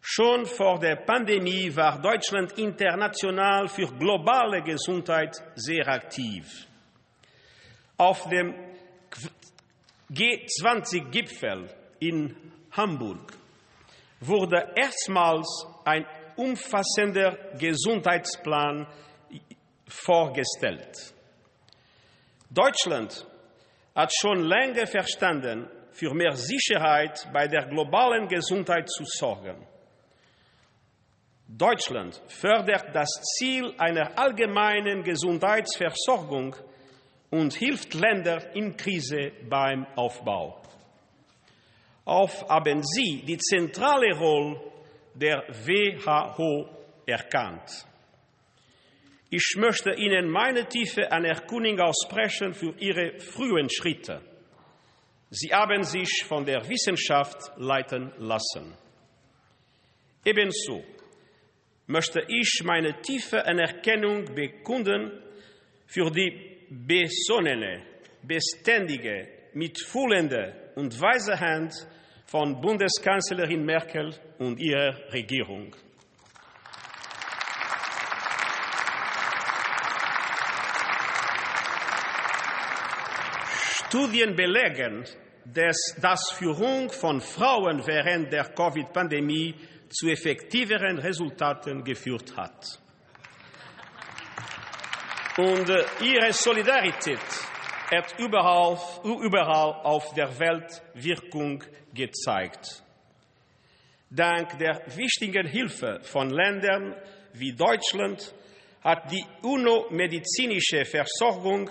schon 0.00 0.46
vor 0.46 0.78
der 0.78 0.96
Pandemie 0.96 1.74
war 1.74 2.00
Deutschland 2.00 2.52
international 2.58 3.68
für 3.68 3.86
globale 3.98 4.62
Gesundheit 4.62 5.36
sehr 5.54 5.86
aktiv. 5.88 6.46
Auf 7.96 8.28
dem 8.28 8.54
G20-Gipfel 10.10 11.68
in 12.00 12.36
Hamburg 12.72 13.32
wurde 14.20 14.72
erstmals 14.76 15.66
ein 15.84 16.06
umfassender 16.36 17.36
Gesundheitsplan 17.58 18.86
vorgestellt. 19.86 21.14
Deutschland 22.50 23.26
hat 23.94 24.12
schon 24.14 24.44
lange 24.44 24.86
verstanden, 24.86 25.68
für 25.94 26.12
mehr 26.12 26.32
Sicherheit 26.32 27.28
bei 27.32 27.46
der 27.46 27.66
globalen 27.66 28.26
Gesundheit 28.26 28.88
zu 28.90 29.04
sorgen. 29.04 29.64
Deutschland 31.46 32.20
fördert 32.26 32.86
das 32.92 33.10
Ziel 33.36 33.74
einer 33.78 34.18
allgemeinen 34.18 35.04
Gesundheitsversorgung 35.04 36.56
und 37.30 37.54
hilft 37.54 37.94
Ländern 37.94 38.42
in 38.54 38.76
Krise 38.76 39.30
beim 39.48 39.86
Aufbau. 39.94 40.60
Auf 42.04 42.48
haben 42.48 42.82
Sie 42.82 43.22
die 43.24 43.38
zentrale 43.38 44.16
Rolle 44.16 44.60
der 45.14 45.44
WHO 45.48 46.68
erkannt. 47.06 47.86
Ich 49.30 49.54
möchte 49.56 49.92
Ihnen 49.94 50.28
meine 50.30 50.66
tiefe 50.68 51.10
Anerkennung 51.10 51.80
aussprechen 51.80 52.54
für 52.54 52.74
Ihre 52.78 53.18
frühen 53.18 53.68
Schritte. 53.68 54.20
Sie 55.30 55.52
haben 55.52 55.82
sich 55.82 56.24
von 56.24 56.44
der 56.44 56.68
Wissenschaft 56.68 57.52
leiten 57.56 58.12
lassen. 58.18 58.76
Ebenso 60.24 60.84
möchte 61.86 62.24
ich 62.28 62.62
meine 62.64 63.00
tiefe 63.02 63.44
Anerkennung 63.44 64.32
bekunden 64.34 65.20
für 65.86 66.10
die 66.10 66.66
besonnene, 66.70 67.82
beständige, 68.22 69.28
mitfühlende 69.52 70.72
und 70.76 70.98
weise 71.00 71.38
Hand 71.38 71.74
von 72.24 72.60
Bundeskanzlerin 72.60 73.64
Merkel 73.64 74.14
und 74.38 74.58
ihrer 74.58 74.96
Regierung. 75.12 75.74
Studien 83.86 84.34
belegen, 84.34 85.04
dass, 85.44 85.76
dass 86.00 86.32
Führung 86.32 86.90
von 86.90 87.20
Frauen 87.20 87.86
während 87.86 88.32
der 88.32 88.44
Covid-Pandemie 88.44 89.54
zu 89.88 90.08
effektiveren 90.08 90.98
Resultaten 90.98 91.84
geführt 91.84 92.36
hat. 92.36 92.80
Und 95.36 95.68
äh, 95.68 95.84
ihre 96.02 96.32
Solidarität 96.32 97.18
hat 97.90 98.18
überall, 98.18 98.78
überall 99.04 99.80
auf 99.84 100.12
der 100.14 100.38
Welt 100.38 100.82
Wirkung 100.94 101.62
gezeigt. 101.92 102.82
Dank 104.10 104.58
der 104.58 104.82
wichtigen 104.96 105.46
Hilfe 105.46 106.00
von 106.02 106.30
Ländern 106.30 106.94
wie 107.32 107.52
Deutschland 107.52 108.34
hat 108.82 109.10
die 109.10 109.24
UNO-medizinische 109.42 110.84
Versorgung 110.84 111.68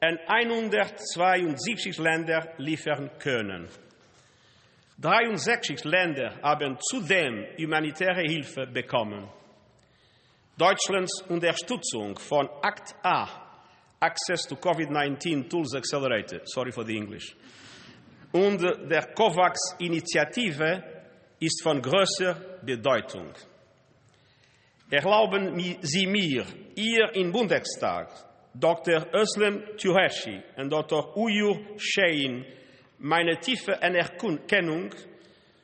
an 0.00 0.18
172 0.26 1.98
Länder 1.98 2.54
liefern 2.58 3.10
können. 3.18 3.68
63 5.00 5.82
Länder 5.84 6.38
haben 6.42 6.78
zudem 6.80 7.46
humanitäre 7.58 8.22
Hilfe 8.22 8.66
bekommen. 8.66 9.28
Deutschlands 10.56 11.22
Unterstützung 11.28 12.16
von 12.18 12.48
Act 12.62 12.94
A, 13.02 13.41
Access 14.02 14.46
to 14.46 14.56
COVID-19 14.56 15.48
Tools 15.48 15.74
Accelerated, 15.76 16.42
sorry 16.46 16.72
for 16.72 16.84
the 16.84 16.96
English, 16.96 17.36
und 18.32 18.60
der 18.60 19.14
COVAX-Initiative 19.14 20.82
ist 21.38 21.62
von 21.62 21.80
größer 21.80 22.34
Bedeutung. 22.62 23.32
Erlauben 24.90 25.78
Sie 25.82 26.06
mir, 26.06 26.44
hier 26.74 27.14
im 27.14 27.30
Bundestag 27.30 28.08
Dr. 28.54 29.06
Özlem 29.14 29.76
Türeci 29.76 30.42
und 30.56 30.70
Dr. 30.70 31.16
Uyur 31.16 31.60
Shein 31.78 32.44
meine 32.98 33.38
tiefe 33.38 33.80
Anerkennung 33.82 34.94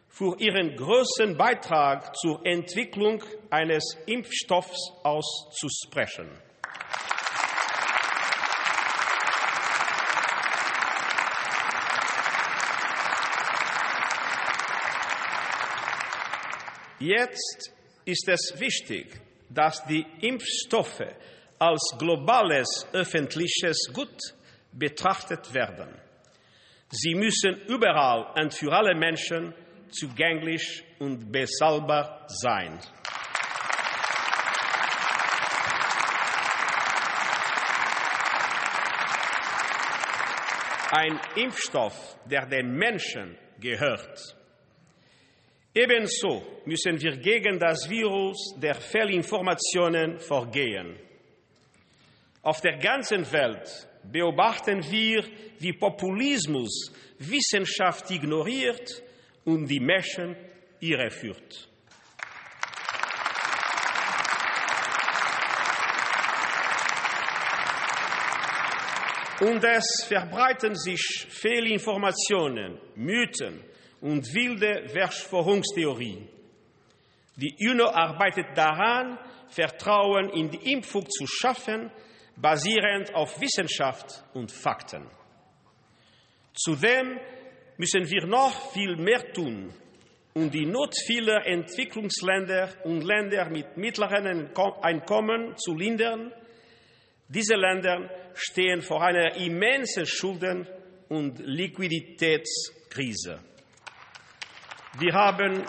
für 0.09 0.37
ihren 0.39 0.75
großen 0.77 1.37
Beitrag 1.37 2.17
zur 2.17 2.41
Entwicklung 2.45 3.23
eines 3.51 3.97
Impfstoffs 4.07 4.93
auszusprechen. 5.03 6.29
Jetzt 16.99 17.73
ist 18.05 18.29
es 18.29 18.55
wichtig, 18.59 19.21
dass 19.49 19.85
die 19.85 20.05
Impfstoffe 20.21 21.15
als 21.59 21.95
globales 21.99 22.87
öffentliches 22.93 23.91
Gut 23.93 24.17
betrachtet 24.73 25.55
werden. 25.55 25.89
Sie 26.91 27.15
müssen 27.15 27.55
überall 27.69 28.33
und 28.41 28.55
für 28.55 28.73
alle 28.73 28.97
Menschen 28.97 29.55
zugänglich 29.91 30.85
und 30.99 31.31
bezahlbar 31.31 32.25
sein. 32.29 32.81
Ein 40.91 41.21
Impfstoff, 41.37 42.17
der 42.25 42.47
den 42.47 42.73
Menschen 42.73 43.37
gehört. 43.61 44.38
Ebenso 45.79 46.43
müssen 46.65 47.01
wir 47.01 47.17
gegen 47.19 47.57
das 47.57 47.89
Virus 47.89 48.53
der 48.61 48.75
Fehlinformationen 48.75 50.19
vorgehen. 50.19 50.97
Auf 52.43 52.61
der 52.61 52.79
ganzen 52.79 53.31
Welt 53.31 53.87
beobachten 54.03 54.83
wir, 54.91 55.23
wie 55.61 55.73
Populismus 55.73 56.93
Wissenschaft 57.21 58.11
ignoriert 58.11 59.05
und 59.45 59.69
die 59.69 59.79
Menschen 59.79 60.35
irreführt. 60.81 61.69
Und 69.41 69.63
es 69.63 70.05
verbreiten 70.09 70.75
sich 70.75 71.27
Fehlinformationen, 71.29 72.81
Mythen 72.97 73.63
und 74.01 74.35
wilde 74.35 74.89
Verschwörungstheorien. 74.89 76.29
Die 77.37 77.55
UNO 77.69 77.87
arbeitet 77.87 78.47
daran, 78.57 79.19
Vertrauen 79.49 80.31
in 80.31 80.51
die 80.51 80.73
Impfung 80.73 81.09
zu 81.09 81.27
schaffen, 81.27 81.91
basierend 82.37 83.15
auf 83.15 83.41
Wissenschaft 83.41 84.25
und 84.35 84.51
Fakten. 84.51 85.09
Zudem 86.55 87.19
müssen 87.77 88.11
wir 88.11 88.27
noch 88.27 88.73
viel 88.73 88.97
mehr 88.97 89.33
tun, 89.33 89.73
um 90.35 90.51
die 90.51 90.67
Not 90.67 90.95
vieler 91.07 91.47
Entwicklungsländer 91.47 92.71
und 92.85 93.03
Länder 93.03 93.49
mit 93.51 93.77
mittleren 93.77 94.51
Einkommen 94.83 95.57
zu 95.57 95.75
lindern. 95.75 96.33
Diese 97.29 97.55
Länder 97.55 98.11
stehen 98.35 98.83
vor 98.83 99.03
einer 99.03 99.37
immensen 99.37 100.07
Schulden- 100.07 100.67
und 101.09 101.39
Liquiditätskrise. 101.39 103.41
Wir 105.01 105.15
haben, 105.15 105.65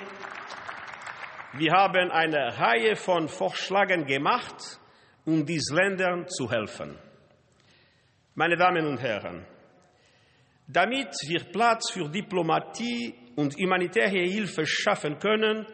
wir 1.53 1.71
haben 1.71 2.09
eine 2.09 2.57
Reihe 2.57 2.95
von 2.95 3.27
Vorschlägen 3.27 4.07
gemacht, 4.07 4.79
um 5.23 5.45
diesen 5.45 5.77
Ländern 5.77 6.27
zu 6.27 6.49
helfen. 6.49 6.97
Meine 8.33 8.57
Damen 8.57 8.87
und 8.87 8.97
Herren, 8.99 9.45
damit 10.67 11.09
wir 11.27 11.43
Platz 11.51 11.91
für 11.91 12.09
Diplomatie 12.09 13.13
und 13.35 13.55
humanitäre 13.55 14.23
Hilfe 14.23 14.65
schaffen 14.65 15.19
können, 15.19 15.67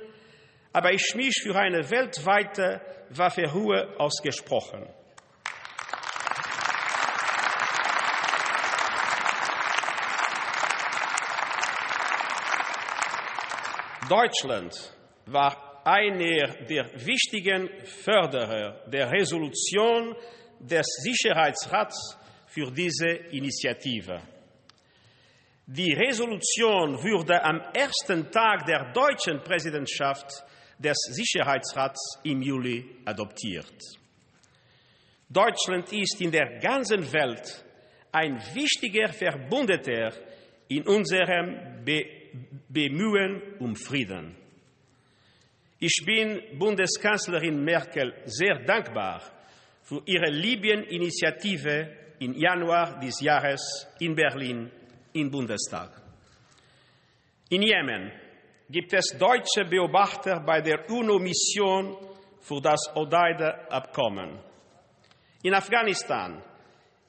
habe 0.73 0.93
ich 0.93 1.15
mich 1.15 1.41
für 1.41 1.55
eine 1.55 1.89
weltweite 1.89 2.81
Waffenruhe 3.11 3.97
ausgesprochen. 3.97 4.85
Deutschland 14.09 14.73
war 15.25 15.81
einer 15.83 16.53
der 16.65 16.85
wichtigen 17.05 17.69
Förderer 17.85 18.83
der 18.87 19.11
Resolution 19.11 20.15
des 20.59 20.85
Sicherheitsrats 21.03 22.17
für 22.45 22.71
diese 22.71 23.07
Initiative. 23.31 24.21
Die 25.65 25.93
Resolution 25.93 27.01
wurde 27.01 27.43
am 27.43 27.59
ersten 27.73 28.29
Tag 28.29 28.65
der 28.65 28.91
deutschen 28.93 29.41
Präsidentschaft 29.41 30.43
des 30.77 30.97
Sicherheitsrats 31.09 32.19
im 32.23 32.41
Juli 32.41 32.97
adoptiert. 33.05 33.73
Deutschland 35.27 35.91
ist 35.91 36.21
in 36.21 36.31
der 36.31 36.59
ganzen 36.59 37.11
Welt 37.11 37.65
ein 38.11 38.39
wichtiger 38.53 39.11
Verbündeter 39.11 40.13
in 40.67 40.87
unserem 40.87 41.83
Be 41.83 42.14
Bemühen 42.69 43.41
um 43.60 43.76
Frieden. 43.76 44.36
Ich 45.80 46.04
bin 46.06 46.58
Bundeskanzlerin 46.58 47.63
Merkel 47.63 48.13
sehr 48.26 48.63
dankbar 48.63 49.21
für 49.84 50.02
ihre 50.06 50.32
Libyen-Initiative 50.32 51.89
im 52.19 52.34
Januar 52.34 53.00
dieses 53.00 53.21
Jahres 53.21 53.88
in 54.00 54.15
Berlin 54.15 54.71
im 55.13 55.30
Bundestag. 55.30 56.02
In 57.50 57.62
Jemen 57.62 58.12
gibt 58.69 58.93
es 58.93 59.15
deutsche 59.19 59.65
Beobachter 59.69 60.39
bei 60.39 60.62
der 60.62 60.89
UNO-Mission 60.89 61.98
für 62.39 62.62
das 62.62 62.89
Odeide-Abkommen. 62.95 64.39
In 65.43 65.54
Afghanistan 65.54 66.41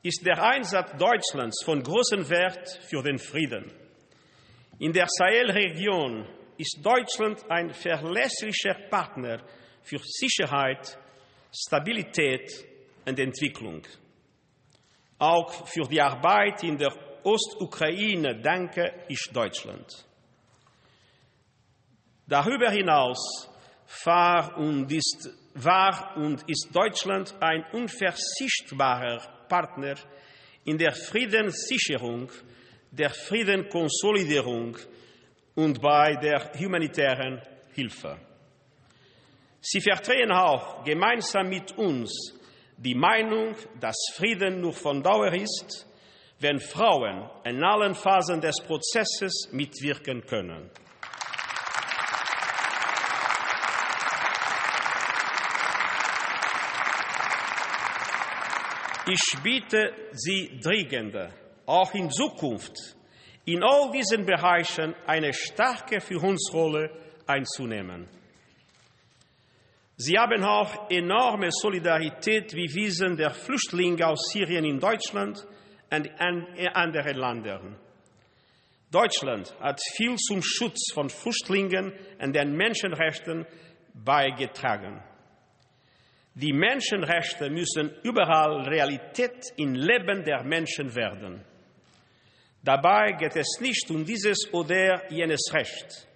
ist 0.02 0.24
der 0.26 0.42
Einsatz 0.42 0.92
Deutschlands 0.98 1.64
von 1.64 1.82
großem 1.82 2.28
Wert 2.28 2.68
für 2.88 3.02
den 3.02 3.18
Frieden. 3.18 3.85
In 4.78 4.92
der 4.92 5.06
Sahelregion 5.08 6.26
ist 6.58 6.80
Deutschland 6.82 7.42
ein 7.50 7.72
verlässlicher 7.72 8.74
Partner 8.90 9.42
für 9.82 9.98
Sicherheit, 10.02 10.98
Stabilität 11.50 12.50
und 13.06 13.18
Entwicklung. 13.18 13.82
Auch 15.18 15.66
für 15.66 15.84
die 15.88 16.00
Arbeit 16.00 16.62
in 16.62 16.76
der 16.76 16.92
Ostukraine 17.24 18.38
danke 18.42 19.04
ich 19.08 19.30
Deutschland. 19.32 19.86
Darüber 22.26 22.70
hinaus 22.70 23.48
war 24.04 24.58
und 24.58 24.92
ist, 24.92 25.30
war 25.54 26.16
und 26.18 26.42
ist 26.48 26.68
Deutschland 26.72 27.34
ein 27.40 27.64
unverzichtbarer 27.72 29.46
Partner 29.48 29.94
in 30.64 30.76
der 30.76 30.92
Friedenssicherung 30.92 32.30
der 32.96 33.10
Friedenkonsolidierung 33.10 34.76
und 35.54 35.80
bei 35.80 36.16
der 36.16 36.52
humanitären 36.58 37.42
Hilfe. 37.74 38.18
Sie 39.60 39.80
vertreten 39.80 40.32
auch 40.32 40.84
gemeinsam 40.84 41.48
mit 41.48 41.76
uns 41.76 42.34
die 42.76 42.94
Meinung, 42.94 43.54
dass 43.80 43.96
Frieden 44.14 44.60
nur 44.60 44.72
von 44.72 45.02
Dauer 45.02 45.32
ist, 45.32 45.86
wenn 46.40 46.60
Frauen 46.60 47.28
in 47.44 47.62
allen 47.64 47.94
Phasen 47.94 48.40
des 48.40 48.60
Prozesses 48.60 49.48
mitwirken 49.52 50.24
können. 50.24 50.70
Ich 59.08 59.38
bitte 59.42 59.92
Sie 60.12 60.58
dringend, 60.60 61.14
auch 61.66 61.92
in 61.94 62.10
Zukunft 62.10 62.96
in 63.44 63.62
all 63.62 63.90
diesen 63.92 64.24
Bereichen 64.24 64.94
eine 65.06 65.32
starke 65.32 66.00
Führungsrolle 66.00 66.90
einzunehmen. 67.26 68.08
Sie 69.96 70.18
haben 70.18 70.44
auch 70.44 70.90
enorme 70.90 71.50
Solidarität 71.50 72.52
bewiesen 72.52 73.16
der 73.16 73.30
Flüchtlinge 73.30 74.06
aus 74.06 74.30
Syrien 74.30 74.64
in 74.64 74.78
Deutschland 74.78 75.46
und 75.90 76.06
in 76.06 76.68
anderen 76.68 77.16
Ländern. 77.16 77.76
Deutschland 78.90 79.54
hat 79.60 79.80
viel 79.96 80.16
zum 80.16 80.42
Schutz 80.42 80.92
von 80.92 81.08
Flüchtlingen 81.08 81.92
und 82.20 82.34
den 82.34 82.56
Menschenrechten 82.56 83.46
beigetragen. 83.94 85.02
Die 86.34 86.52
Menschenrechte 86.52 87.48
müssen 87.48 87.94
überall 88.02 88.68
Realität 88.68 89.52
im 89.56 89.74
Leben 89.74 90.22
der 90.24 90.44
Menschen 90.44 90.94
werden. 90.94 91.42
Dabei 92.66 93.12
geht 93.12 93.36
es 93.36 93.60
nicht 93.60 93.88
um 93.92 94.04
dieses 94.04 94.52
oder 94.52 95.08
jenes 95.08 95.52
Recht, 95.52 96.08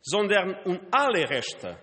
sondern 0.00 0.54
um 0.64 0.80
alle 0.90 1.28
Rechte, 1.28 1.76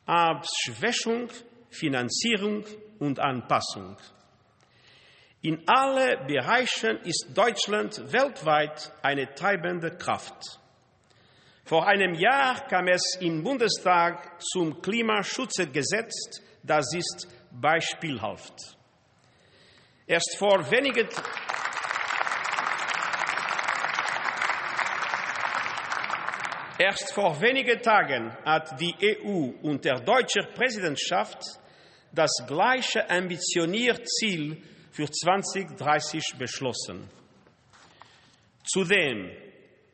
Abschwächung, 0.06 1.30
Finanzierung 1.70 2.64
und 3.00 3.20
Anpassung. 3.20 3.98
In 5.46 5.62
allen 5.68 6.26
Bereichen 6.26 7.00
ist 7.04 7.28
Deutschland 7.36 8.14
weltweit 8.14 8.94
eine 9.02 9.36
treibende 9.36 9.92
Kraft. 9.92 10.58
Vor 11.66 11.86
einem 11.86 12.14
Jahr 12.14 12.66
kam 12.70 12.88
es 12.88 13.18
im 13.20 13.44
Bundestag 13.44 14.42
zum 14.42 14.82
Klimaschutzgesetz, 14.82 16.42
das 16.64 16.94
ist 16.94 17.28
beispielhaft. 17.52 18.54
Erst 20.08 20.38
vor 20.38 20.72
wenigen 20.72 21.10
Erst 26.78 27.14
vor 27.14 27.42
wenigen 27.42 27.82
Tagen 27.82 28.32
hat 28.46 28.80
die 28.80 28.96
EU 29.02 29.52
unter 29.62 29.96
deutscher 30.00 30.48
Präsidentschaft 30.54 31.40
das 32.14 32.32
gleiche 32.48 33.10
ambitionierte 33.10 34.04
Ziel 34.06 34.64
für 34.94 35.10
2030 35.10 36.36
beschlossen. 36.38 37.10
Zudem 38.64 39.32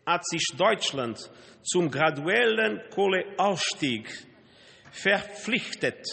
hat 0.05 0.27
sich 0.27 0.43
Deutschland 0.57 1.17
zum 1.63 1.89
graduellen 1.89 2.81
Kohleausstieg 2.93 4.07
verpflichtet. 4.91 6.05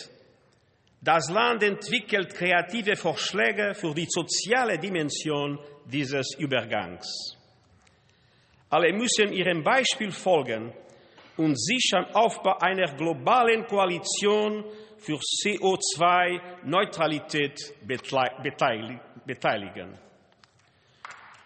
Das 1.03 1.29
Land 1.29 1.63
entwickelt 1.63 2.35
kreative 2.35 2.97
Vorschläge 2.97 3.75
für 3.75 3.93
die 3.93 4.07
soziale 4.09 4.79
Dimension 4.79 5.59
dieses 5.85 6.35
Übergangs. 6.39 7.37
Alle 8.71 8.93
müssen 8.93 9.33
ihrem 9.33 9.63
Beispiel 9.63 10.13
folgen 10.13 10.73
und 11.37 11.61
sich 11.61 11.91
am 11.95 12.07
Aufbau 12.15 12.57
einer 12.59 12.95
globalen 12.95 13.67
Koalition 13.67 14.65
für 14.99 15.19
CO2-Neutralität 15.19 17.75
beteiligen. 19.25 19.99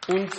Und, 0.09 0.31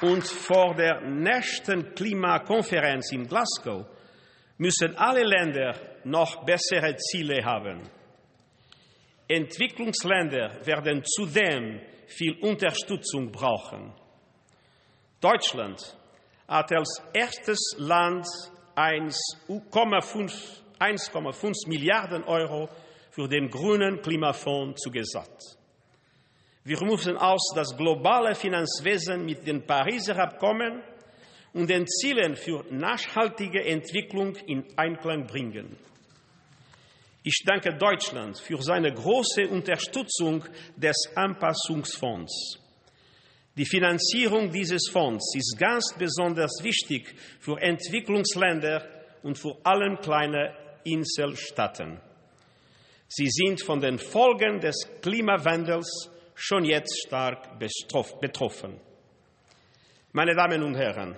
und 0.00 0.26
vor 0.26 0.74
der 0.74 1.02
nächsten 1.02 1.94
Klimakonferenz 1.94 3.12
in 3.12 3.28
Glasgow 3.28 3.86
müssen 4.58 4.96
alle 4.96 5.22
Länder 5.22 5.76
noch 6.04 6.44
bessere 6.44 6.96
Ziele 6.96 7.44
haben. 7.44 7.88
Entwicklungsländer 9.28 10.66
werden 10.66 11.04
zudem 11.04 11.80
viel 12.06 12.36
Unterstützung 12.40 13.30
brauchen. 13.30 13.94
Deutschland 15.20 15.96
hat 16.52 16.70
als 16.72 17.02
erstes 17.14 17.74
Land 17.78 18.26
1,5 18.76 21.68
Milliarden 21.68 22.24
Euro 22.24 22.68
für 23.10 23.26
den 23.26 23.48
grünen 23.48 24.02
Klimafonds 24.02 24.82
zugesagt. 24.82 25.56
Wir 26.64 26.84
müssen 26.84 27.16
aus 27.16 27.52
das 27.54 27.74
globale 27.76 28.34
Finanzwesen 28.34 29.24
mit 29.24 29.46
dem 29.46 29.64
Pariser 29.66 30.18
Abkommen 30.18 30.82
und 31.54 31.70
den 31.70 31.86
Zielen 31.86 32.36
für 32.36 32.66
nachhaltige 32.70 33.64
Entwicklung 33.64 34.36
in 34.46 34.66
Einklang 34.76 35.26
bringen. 35.26 35.78
Ich 37.24 37.44
danke 37.46 37.72
Deutschland 37.74 38.38
für 38.38 38.60
seine 38.62 38.92
große 38.92 39.48
Unterstützung 39.48 40.44
des 40.76 40.96
Anpassungsfonds. 41.14 42.61
Die 43.56 43.66
Finanzierung 43.66 44.50
dieses 44.50 44.88
Fonds 44.90 45.34
ist 45.36 45.58
ganz 45.58 45.94
besonders 45.98 46.62
wichtig 46.62 47.14
für 47.38 47.60
Entwicklungsländer 47.60 48.86
und 49.22 49.38
vor 49.38 49.58
allem 49.62 49.98
kleine 49.98 50.54
Inselstaaten. 50.84 52.00
Sie 53.08 53.28
sind 53.28 53.62
von 53.62 53.80
den 53.80 53.98
Folgen 53.98 54.58
des 54.58 54.88
Klimawandels 55.02 56.10
schon 56.34 56.64
jetzt 56.64 56.98
stark 57.06 57.58
betroffen. 58.20 58.80
Meine 60.12 60.34
Damen 60.34 60.62
und 60.62 60.74
Herren, 60.74 61.16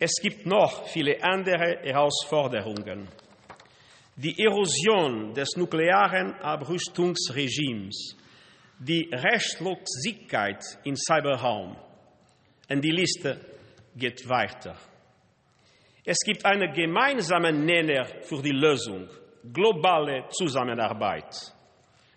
es 0.00 0.16
gibt 0.20 0.46
noch 0.46 0.88
viele 0.88 1.22
andere 1.22 1.78
Herausforderungen. 1.82 3.08
Die 4.16 4.36
Erosion 4.42 5.32
des 5.32 5.56
nuklearen 5.56 6.34
Abrüstungsregimes, 6.34 8.16
die 8.86 9.08
Rechtlosigkeit 9.10 10.62
im 10.84 10.94
Cyberraum. 10.94 11.76
Und 12.68 12.84
die 12.84 12.90
Liste 12.90 13.40
geht 13.96 14.28
weiter. 14.28 14.76
Es 16.04 16.18
gibt 16.20 16.44
einen 16.44 16.72
gemeinsamen 16.72 17.64
Nenner 17.64 18.04
für 18.22 18.42
die 18.42 18.50
Lösung, 18.50 19.08
globale 19.52 20.28
Zusammenarbeit. 20.30 21.34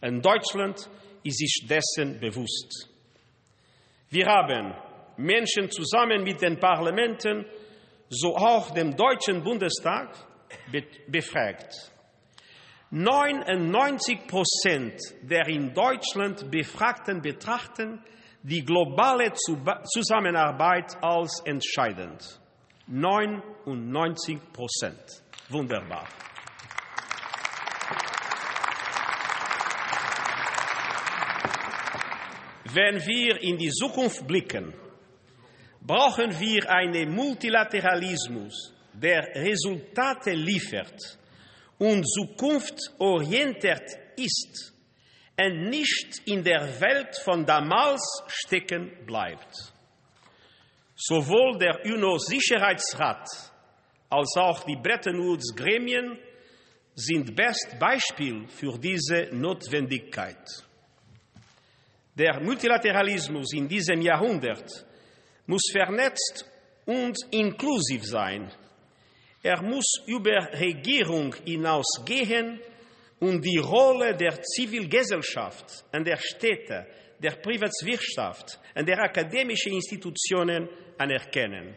Und 0.02 0.26
Deutschland 0.26 0.90
ist 1.24 1.38
sich 1.38 1.66
dessen 1.68 2.20
bewusst. 2.20 2.90
Wir 4.10 4.26
haben 4.26 4.74
Menschen 5.18 5.72
zusammen 5.72 6.24
mit 6.24 6.42
den 6.42 6.60
Parlamenten, 6.60 7.46
so 8.10 8.36
auch 8.36 8.72
dem 8.72 8.96
Deutschen 8.96 9.42
Bundestag, 9.42 10.10
befragt. 11.08 11.92
99 12.90 14.28
Prozent 14.28 15.02
der 15.22 15.48
in 15.48 15.74
Deutschland 15.74 16.50
Befragten 16.50 17.22
betrachten 17.22 18.02
die 18.42 18.64
globale 18.64 19.34
Zusammenarbeit 19.84 20.96
als 21.02 21.42
entscheidend. 21.44 22.40
99 22.88 24.40
Prozent. 24.54 25.22
Wunderbar. 25.50 26.08
Wenn 32.74 33.06
wir 33.06 33.42
in 33.42 33.58
die 33.58 33.72
Zukunft 33.72 34.26
blicken, 34.26 34.74
brauchen 35.82 36.40
wir 36.40 36.70
einen 36.70 37.14
Multilateralismus, 37.14 38.74
der 38.94 39.28
Resultate 39.36 40.32
liefert 40.32 41.18
und 41.78 42.04
zukunftsorientiert 42.10 43.90
ist 44.18 44.74
und 45.40 45.70
nicht 45.70 46.22
in 46.26 46.44
der 46.44 46.80
Welt 46.82 47.16
von 47.24 47.46
damals 47.46 48.02
stecken 48.28 48.92
bleibt. 49.06 49.74
Sowohl 50.96 51.60
der 51.60 51.86
UNO-Sicherheitsrat 51.86 53.28
als 54.10 54.36
auch 54.38 54.64
die 54.64 54.76
Bretton 54.76 55.20
Woods-Gremien 55.20 56.18
sind 56.96 57.36
best 57.36 57.78
Beispiel 57.80 58.48
für 58.48 58.80
diese 58.80 59.30
Notwendigkeit. 59.32 60.44
Der 62.16 62.42
Multilateralismus 62.42 63.54
in 63.54 63.68
diesem 63.68 64.02
Jahrhundert 64.02 64.68
muss 65.46 65.70
vernetzt 65.72 66.46
und 66.86 67.16
inklusiv 67.30 68.04
sein 68.04 68.52
er 69.44 69.62
muss 69.62 70.04
über 70.08 70.52
Regierung 70.54 71.36
hinausgehen 71.46 72.60
und 73.20 73.44
die 73.44 73.58
Rolle 73.58 74.16
der 74.16 74.42
Zivilgesellschaft 74.42 75.86
und 75.92 76.06
der 76.06 76.18
Städte, 76.18 76.88
der 77.20 77.32
Privatwirtschaft 77.32 78.60
und 78.76 78.88
der 78.88 79.00
akademischen 79.00 79.74
Institutionen 79.74 80.70
anerkennen. 80.98 81.76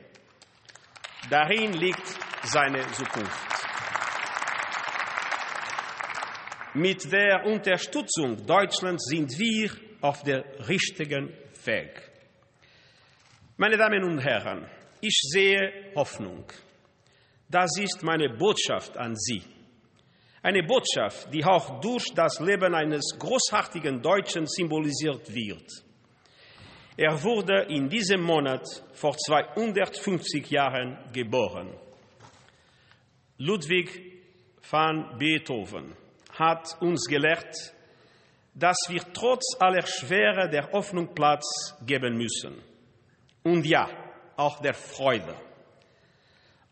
Darin 1.29 1.73
liegt 1.75 2.07
seine 2.43 2.81
Zukunft. 2.93 3.61
Mit 6.75 7.11
der 7.11 7.45
Unterstützung 7.47 8.47
Deutschlands 8.47 9.05
sind 9.07 9.37
wir 9.39 9.71
auf 10.01 10.23
der 10.23 10.45
richtigen 10.69 11.33
Weg. 11.65 12.11
Meine 13.57 13.77
Damen 13.77 14.05
und 14.05 14.21
Herren, 14.21 14.67
ich 15.01 15.19
sehe 15.33 15.93
Hoffnung. 15.95 16.45
Das 17.51 17.77
ist 17.79 18.05
meine 18.05 18.29
Botschaft 18.29 18.97
an 18.97 19.17
Sie. 19.17 19.43
Eine 20.41 20.63
Botschaft, 20.63 21.35
die 21.35 21.45
auch 21.45 21.81
durch 21.81 22.05
das 22.15 22.39
Leben 22.39 22.75
eines 22.75 23.19
großartigen 23.19 24.01
Deutschen 24.01 24.47
symbolisiert 24.47 25.35
wird. 25.35 25.69
Er 26.97 27.21
wurde 27.25 27.63
in 27.69 27.89
diesem 27.89 28.23
Monat 28.23 28.65
vor 28.93 29.17
250 29.17 30.49
Jahren 30.49 30.97
geboren. 31.13 31.75
Ludwig 33.39 34.23
van 34.71 35.19
Beethoven 35.19 35.97
hat 36.39 36.81
uns 36.81 37.07
gelehrt, 37.07 37.57
dass 38.55 38.77
wir 38.89 39.03
trotz 39.13 39.57
aller 39.59 39.87
Schwere 39.87 40.49
der 40.49 40.71
Hoffnung 40.71 41.15
Platz 41.15 41.75
geben 41.85 42.17
müssen. 42.17 42.63
Und 43.43 43.67
ja, 43.67 43.89
auch 44.37 44.61
der 44.61 44.75
Freude. 44.75 45.50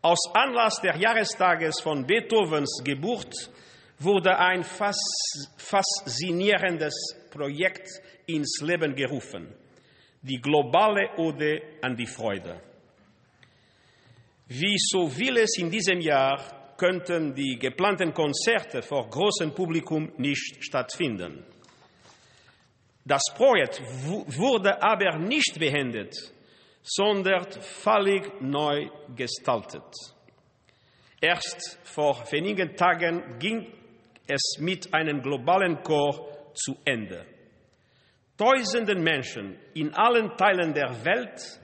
Aus 0.01 0.33
Anlass 0.33 0.79
der 0.81 0.95
Jahrestages 0.95 1.81
von 1.81 2.05
Beethovens 2.05 2.81
Geburt 2.85 3.35
wurde 3.99 4.39
ein 4.39 4.63
faszinierendes 4.63 6.93
Projekt 7.29 7.89
ins 8.25 8.61
Leben 8.61 8.95
gerufen, 8.95 9.53
die 10.21 10.39
globale 10.39 11.09
Ode 11.17 11.61
an 11.81 11.97
die 11.97 12.07
Freude. 12.07 12.61
Wie 14.47 14.77
so 14.77 15.09
vieles 15.09 15.57
in 15.57 15.69
diesem 15.69 15.99
Jahr 15.99 16.75
könnten 16.77 17.35
die 17.35 17.59
geplanten 17.59 18.13
Konzerte 18.13 18.81
vor 18.81 19.09
großem 19.09 19.53
Publikum 19.53 20.13
nicht 20.15 20.63
stattfinden. 20.63 21.43
Das 23.03 23.23
Projekt 23.35 23.81
wurde 24.37 24.81
aber 24.81 25.17
nicht 25.17 25.59
beendet, 25.59 26.15
sondern 26.89 27.45
völlig 27.61 28.41
neu 28.41 28.89
gestaltet. 29.15 29.83
Erst 31.21 31.77
vor 31.83 32.25
wenigen 32.31 32.75
Tagen 32.75 33.37
ging 33.37 33.71
es 34.27 34.57
mit 34.59 34.91
einem 34.93 35.21
globalen 35.21 35.83
Chor 35.83 36.51
zu 36.55 36.77
Ende. 36.83 37.25
Tausenden 38.37 39.03
Menschen 39.03 39.59
in 39.75 39.93
allen 39.93 40.35
Teilen 40.35 40.73
der 40.73 41.05
Welt 41.05 41.59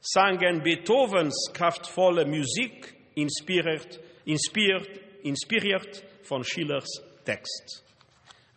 sangen 0.00 0.62
Beethovens 0.62 1.50
kraftvolle 1.54 2.26
Musik, 2.26 2.94
inspiriert, 3.14 3.98
inspiriert, 4.26 5.00
inspiriert 5.22 6.04
von 6.22 6.44
Schillers 6.44 7.02
Text. 7.24 7.84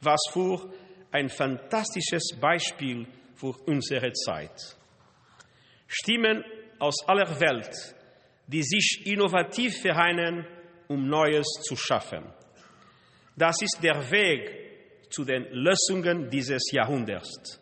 Was 0.02 0.22
für 0.32 0.74
ein 1.12 1.30
fantastisches 1.30 2.36
Beispiel 2.40 3.08
für 3.36 3.54
unsere 3.66 4.12
Zeit. 4.14 4.76
Stimmen 5.94 6.44
aus 6.80 6.96
aller 7.06 7.40
Welt, 7.42 7.70
die 8.48 8.64
sich 8.64 9.04
innovativ 9.06 9.82
vereinen, 9.82 10.48
um 10.88 11.08
Neues 11.08 11.46
zu 11.64 11.76
schaffen. 11.76 12.24
Das 13.36 13.62
ist 13.62 13.80
der 13.84 14.10
Weg 14.10 15.10
zu 15.10 15.26
den 15.26 15.48
Lösungen 15.52 16.30
dieses 16.30 16.72
Jahrhunderts. 16.72 17.60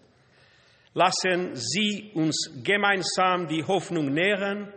Lassen 0.93 1.55
Sie 1.55 2.11
uns 2.13 2.61
gemeinsam 2.63 3.47
die 3.47 3.63
Hoffnung 3.63 4.13
nähren 4.13 4.71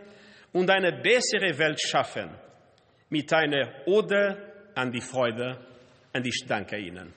und 0.51 0.69
eine 0.69 0.91
bessere 1.01 1.57
Welt 1.57 1.79
schaffen. 1.79 2.29
Mit 3.09 3.31
einer 3.33 3.85
Ode 3.85 4.71
an 4.73 4.91
die 4.91 5.01
Freude. 5.01 5.59
Und 6.13 6.25
ich 6.25 6.45
danke 6.47 6.77
Ihnen. 6.77 7.13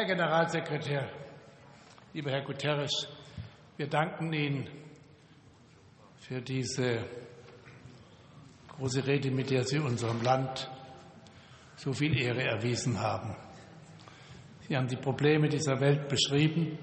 Herr 0.00 0.06
Generalsekretär, 0.06 1.10
lieber 2.14 2.30
Herr 2.30 2.40
Guterres, 2.40 3.06
wir 3.76 3.86
danken 3.86 4.32
Ihnen 4.32 4.66
für 6.16 6.40
diese 6.40 7.04
große 8.68 9.06
Rede, 9.06 9.30
mit 9.30 9.50
der 9.50 9.62
Sie 9.64 9.78
unserem 9.78 10.22
Land 10.22 10.70
so 11.76 11.92
viel 11.92 12.18
Ehre 12.18 12.42
erwiesen 12.44 12.98
haben. 12.98 13.36
Sie 14.66 14.74
haben 14.74 14.88
die 14.88 14.96
Probleme 14.96 15.50
dieser 15.50 15.78
Welt 15.80 16.08
beschrieben 16.08 16.78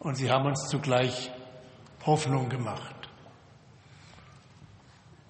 und 0.00 0.14
Sie 0.16 0.30
haben 0.30 0.44
uns 0.44 0.68
zugleich 0.68 1.30
Hoffnung 2.04 2.50
gemacht. 2.50 3.08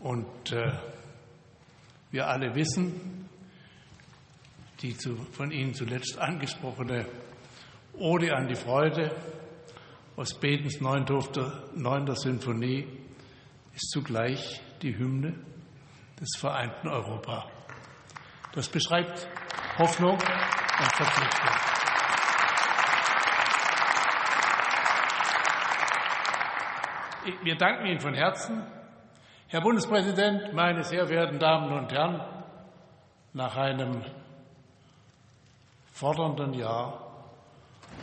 Und 0.01 0.51
äh, 0.51 0.73
wir 2.11 2.27
alle 2.27 2.53
wissen, 2.57 3.18
die 4.81 4.97
zu, 4.97 5.17
von 5.33 5.51
Ihnen 5.51 5.75
zuletzt 5.75 6.19
angesprochene 6.19 7.07
Ode 7.95 8.35
an 8.35 8.47
die 8.47 8.55
Freude 8.55 9.15
aus 10.17 10.35
Betens 10.35 10.81
neunter 10.81 12.17
Sinfonie 12.17 12.87
ist 13.75 13.91
zugleich 13.91 14.61
die 14.83 14.97
Hymne 14.97 15.35
des 16.21 16.37
vereinten 16.37 16.89
Europa. 16.89 17.47
Das 18.53 18.69
beschreibt 18.69 19.29
Hoffnung 19.79 20.15
und 20.15 20.93
Verpflichtung. 20.93 21.49
Wir 27.43 27.57
danken 27.57 27.87
Ihnen 27.87 28.01
von 28.01 28.15
Herzen. 28.15 28.65
Herr 29.49 29.61
Bundespräsident, 29.61 30.53
meine 30.55 30.83
sehr 30.83 31.07
verehrten 31.07 31.39
Damen 31.39 31.73
und 31.73 31.93
Herren, 31.93 32.21
nach 33.33 33.57
einem 33.57 34.03
fordernden 35.99 36.55
Jahr 36.55 37.25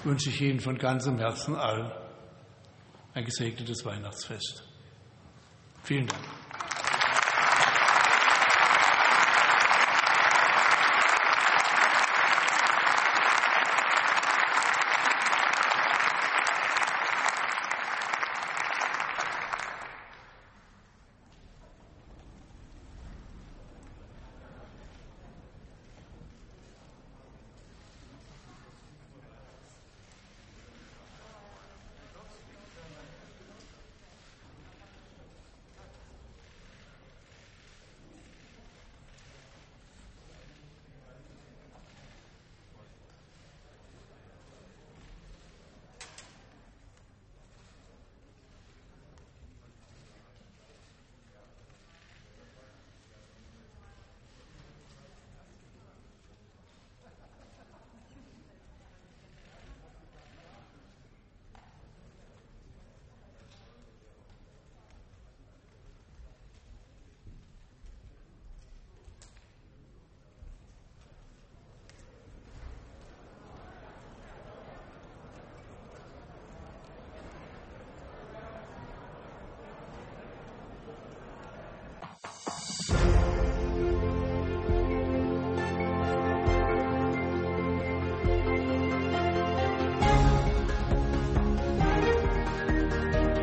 wünsche 0.03 0.29
ich 0.29 0.41
Ihnen 0.41 0.59
von 0.59 0.77
ganzem 0.77 1.17
Herzen 1.17 1.55
allen 1.55 1.89
ein 3.13 3.23
gesegnetes 3.23 3.85
Weihnachtsfest. 3.85 4.67
Vielen 5.83 6.05
Dank. 6.05 6.44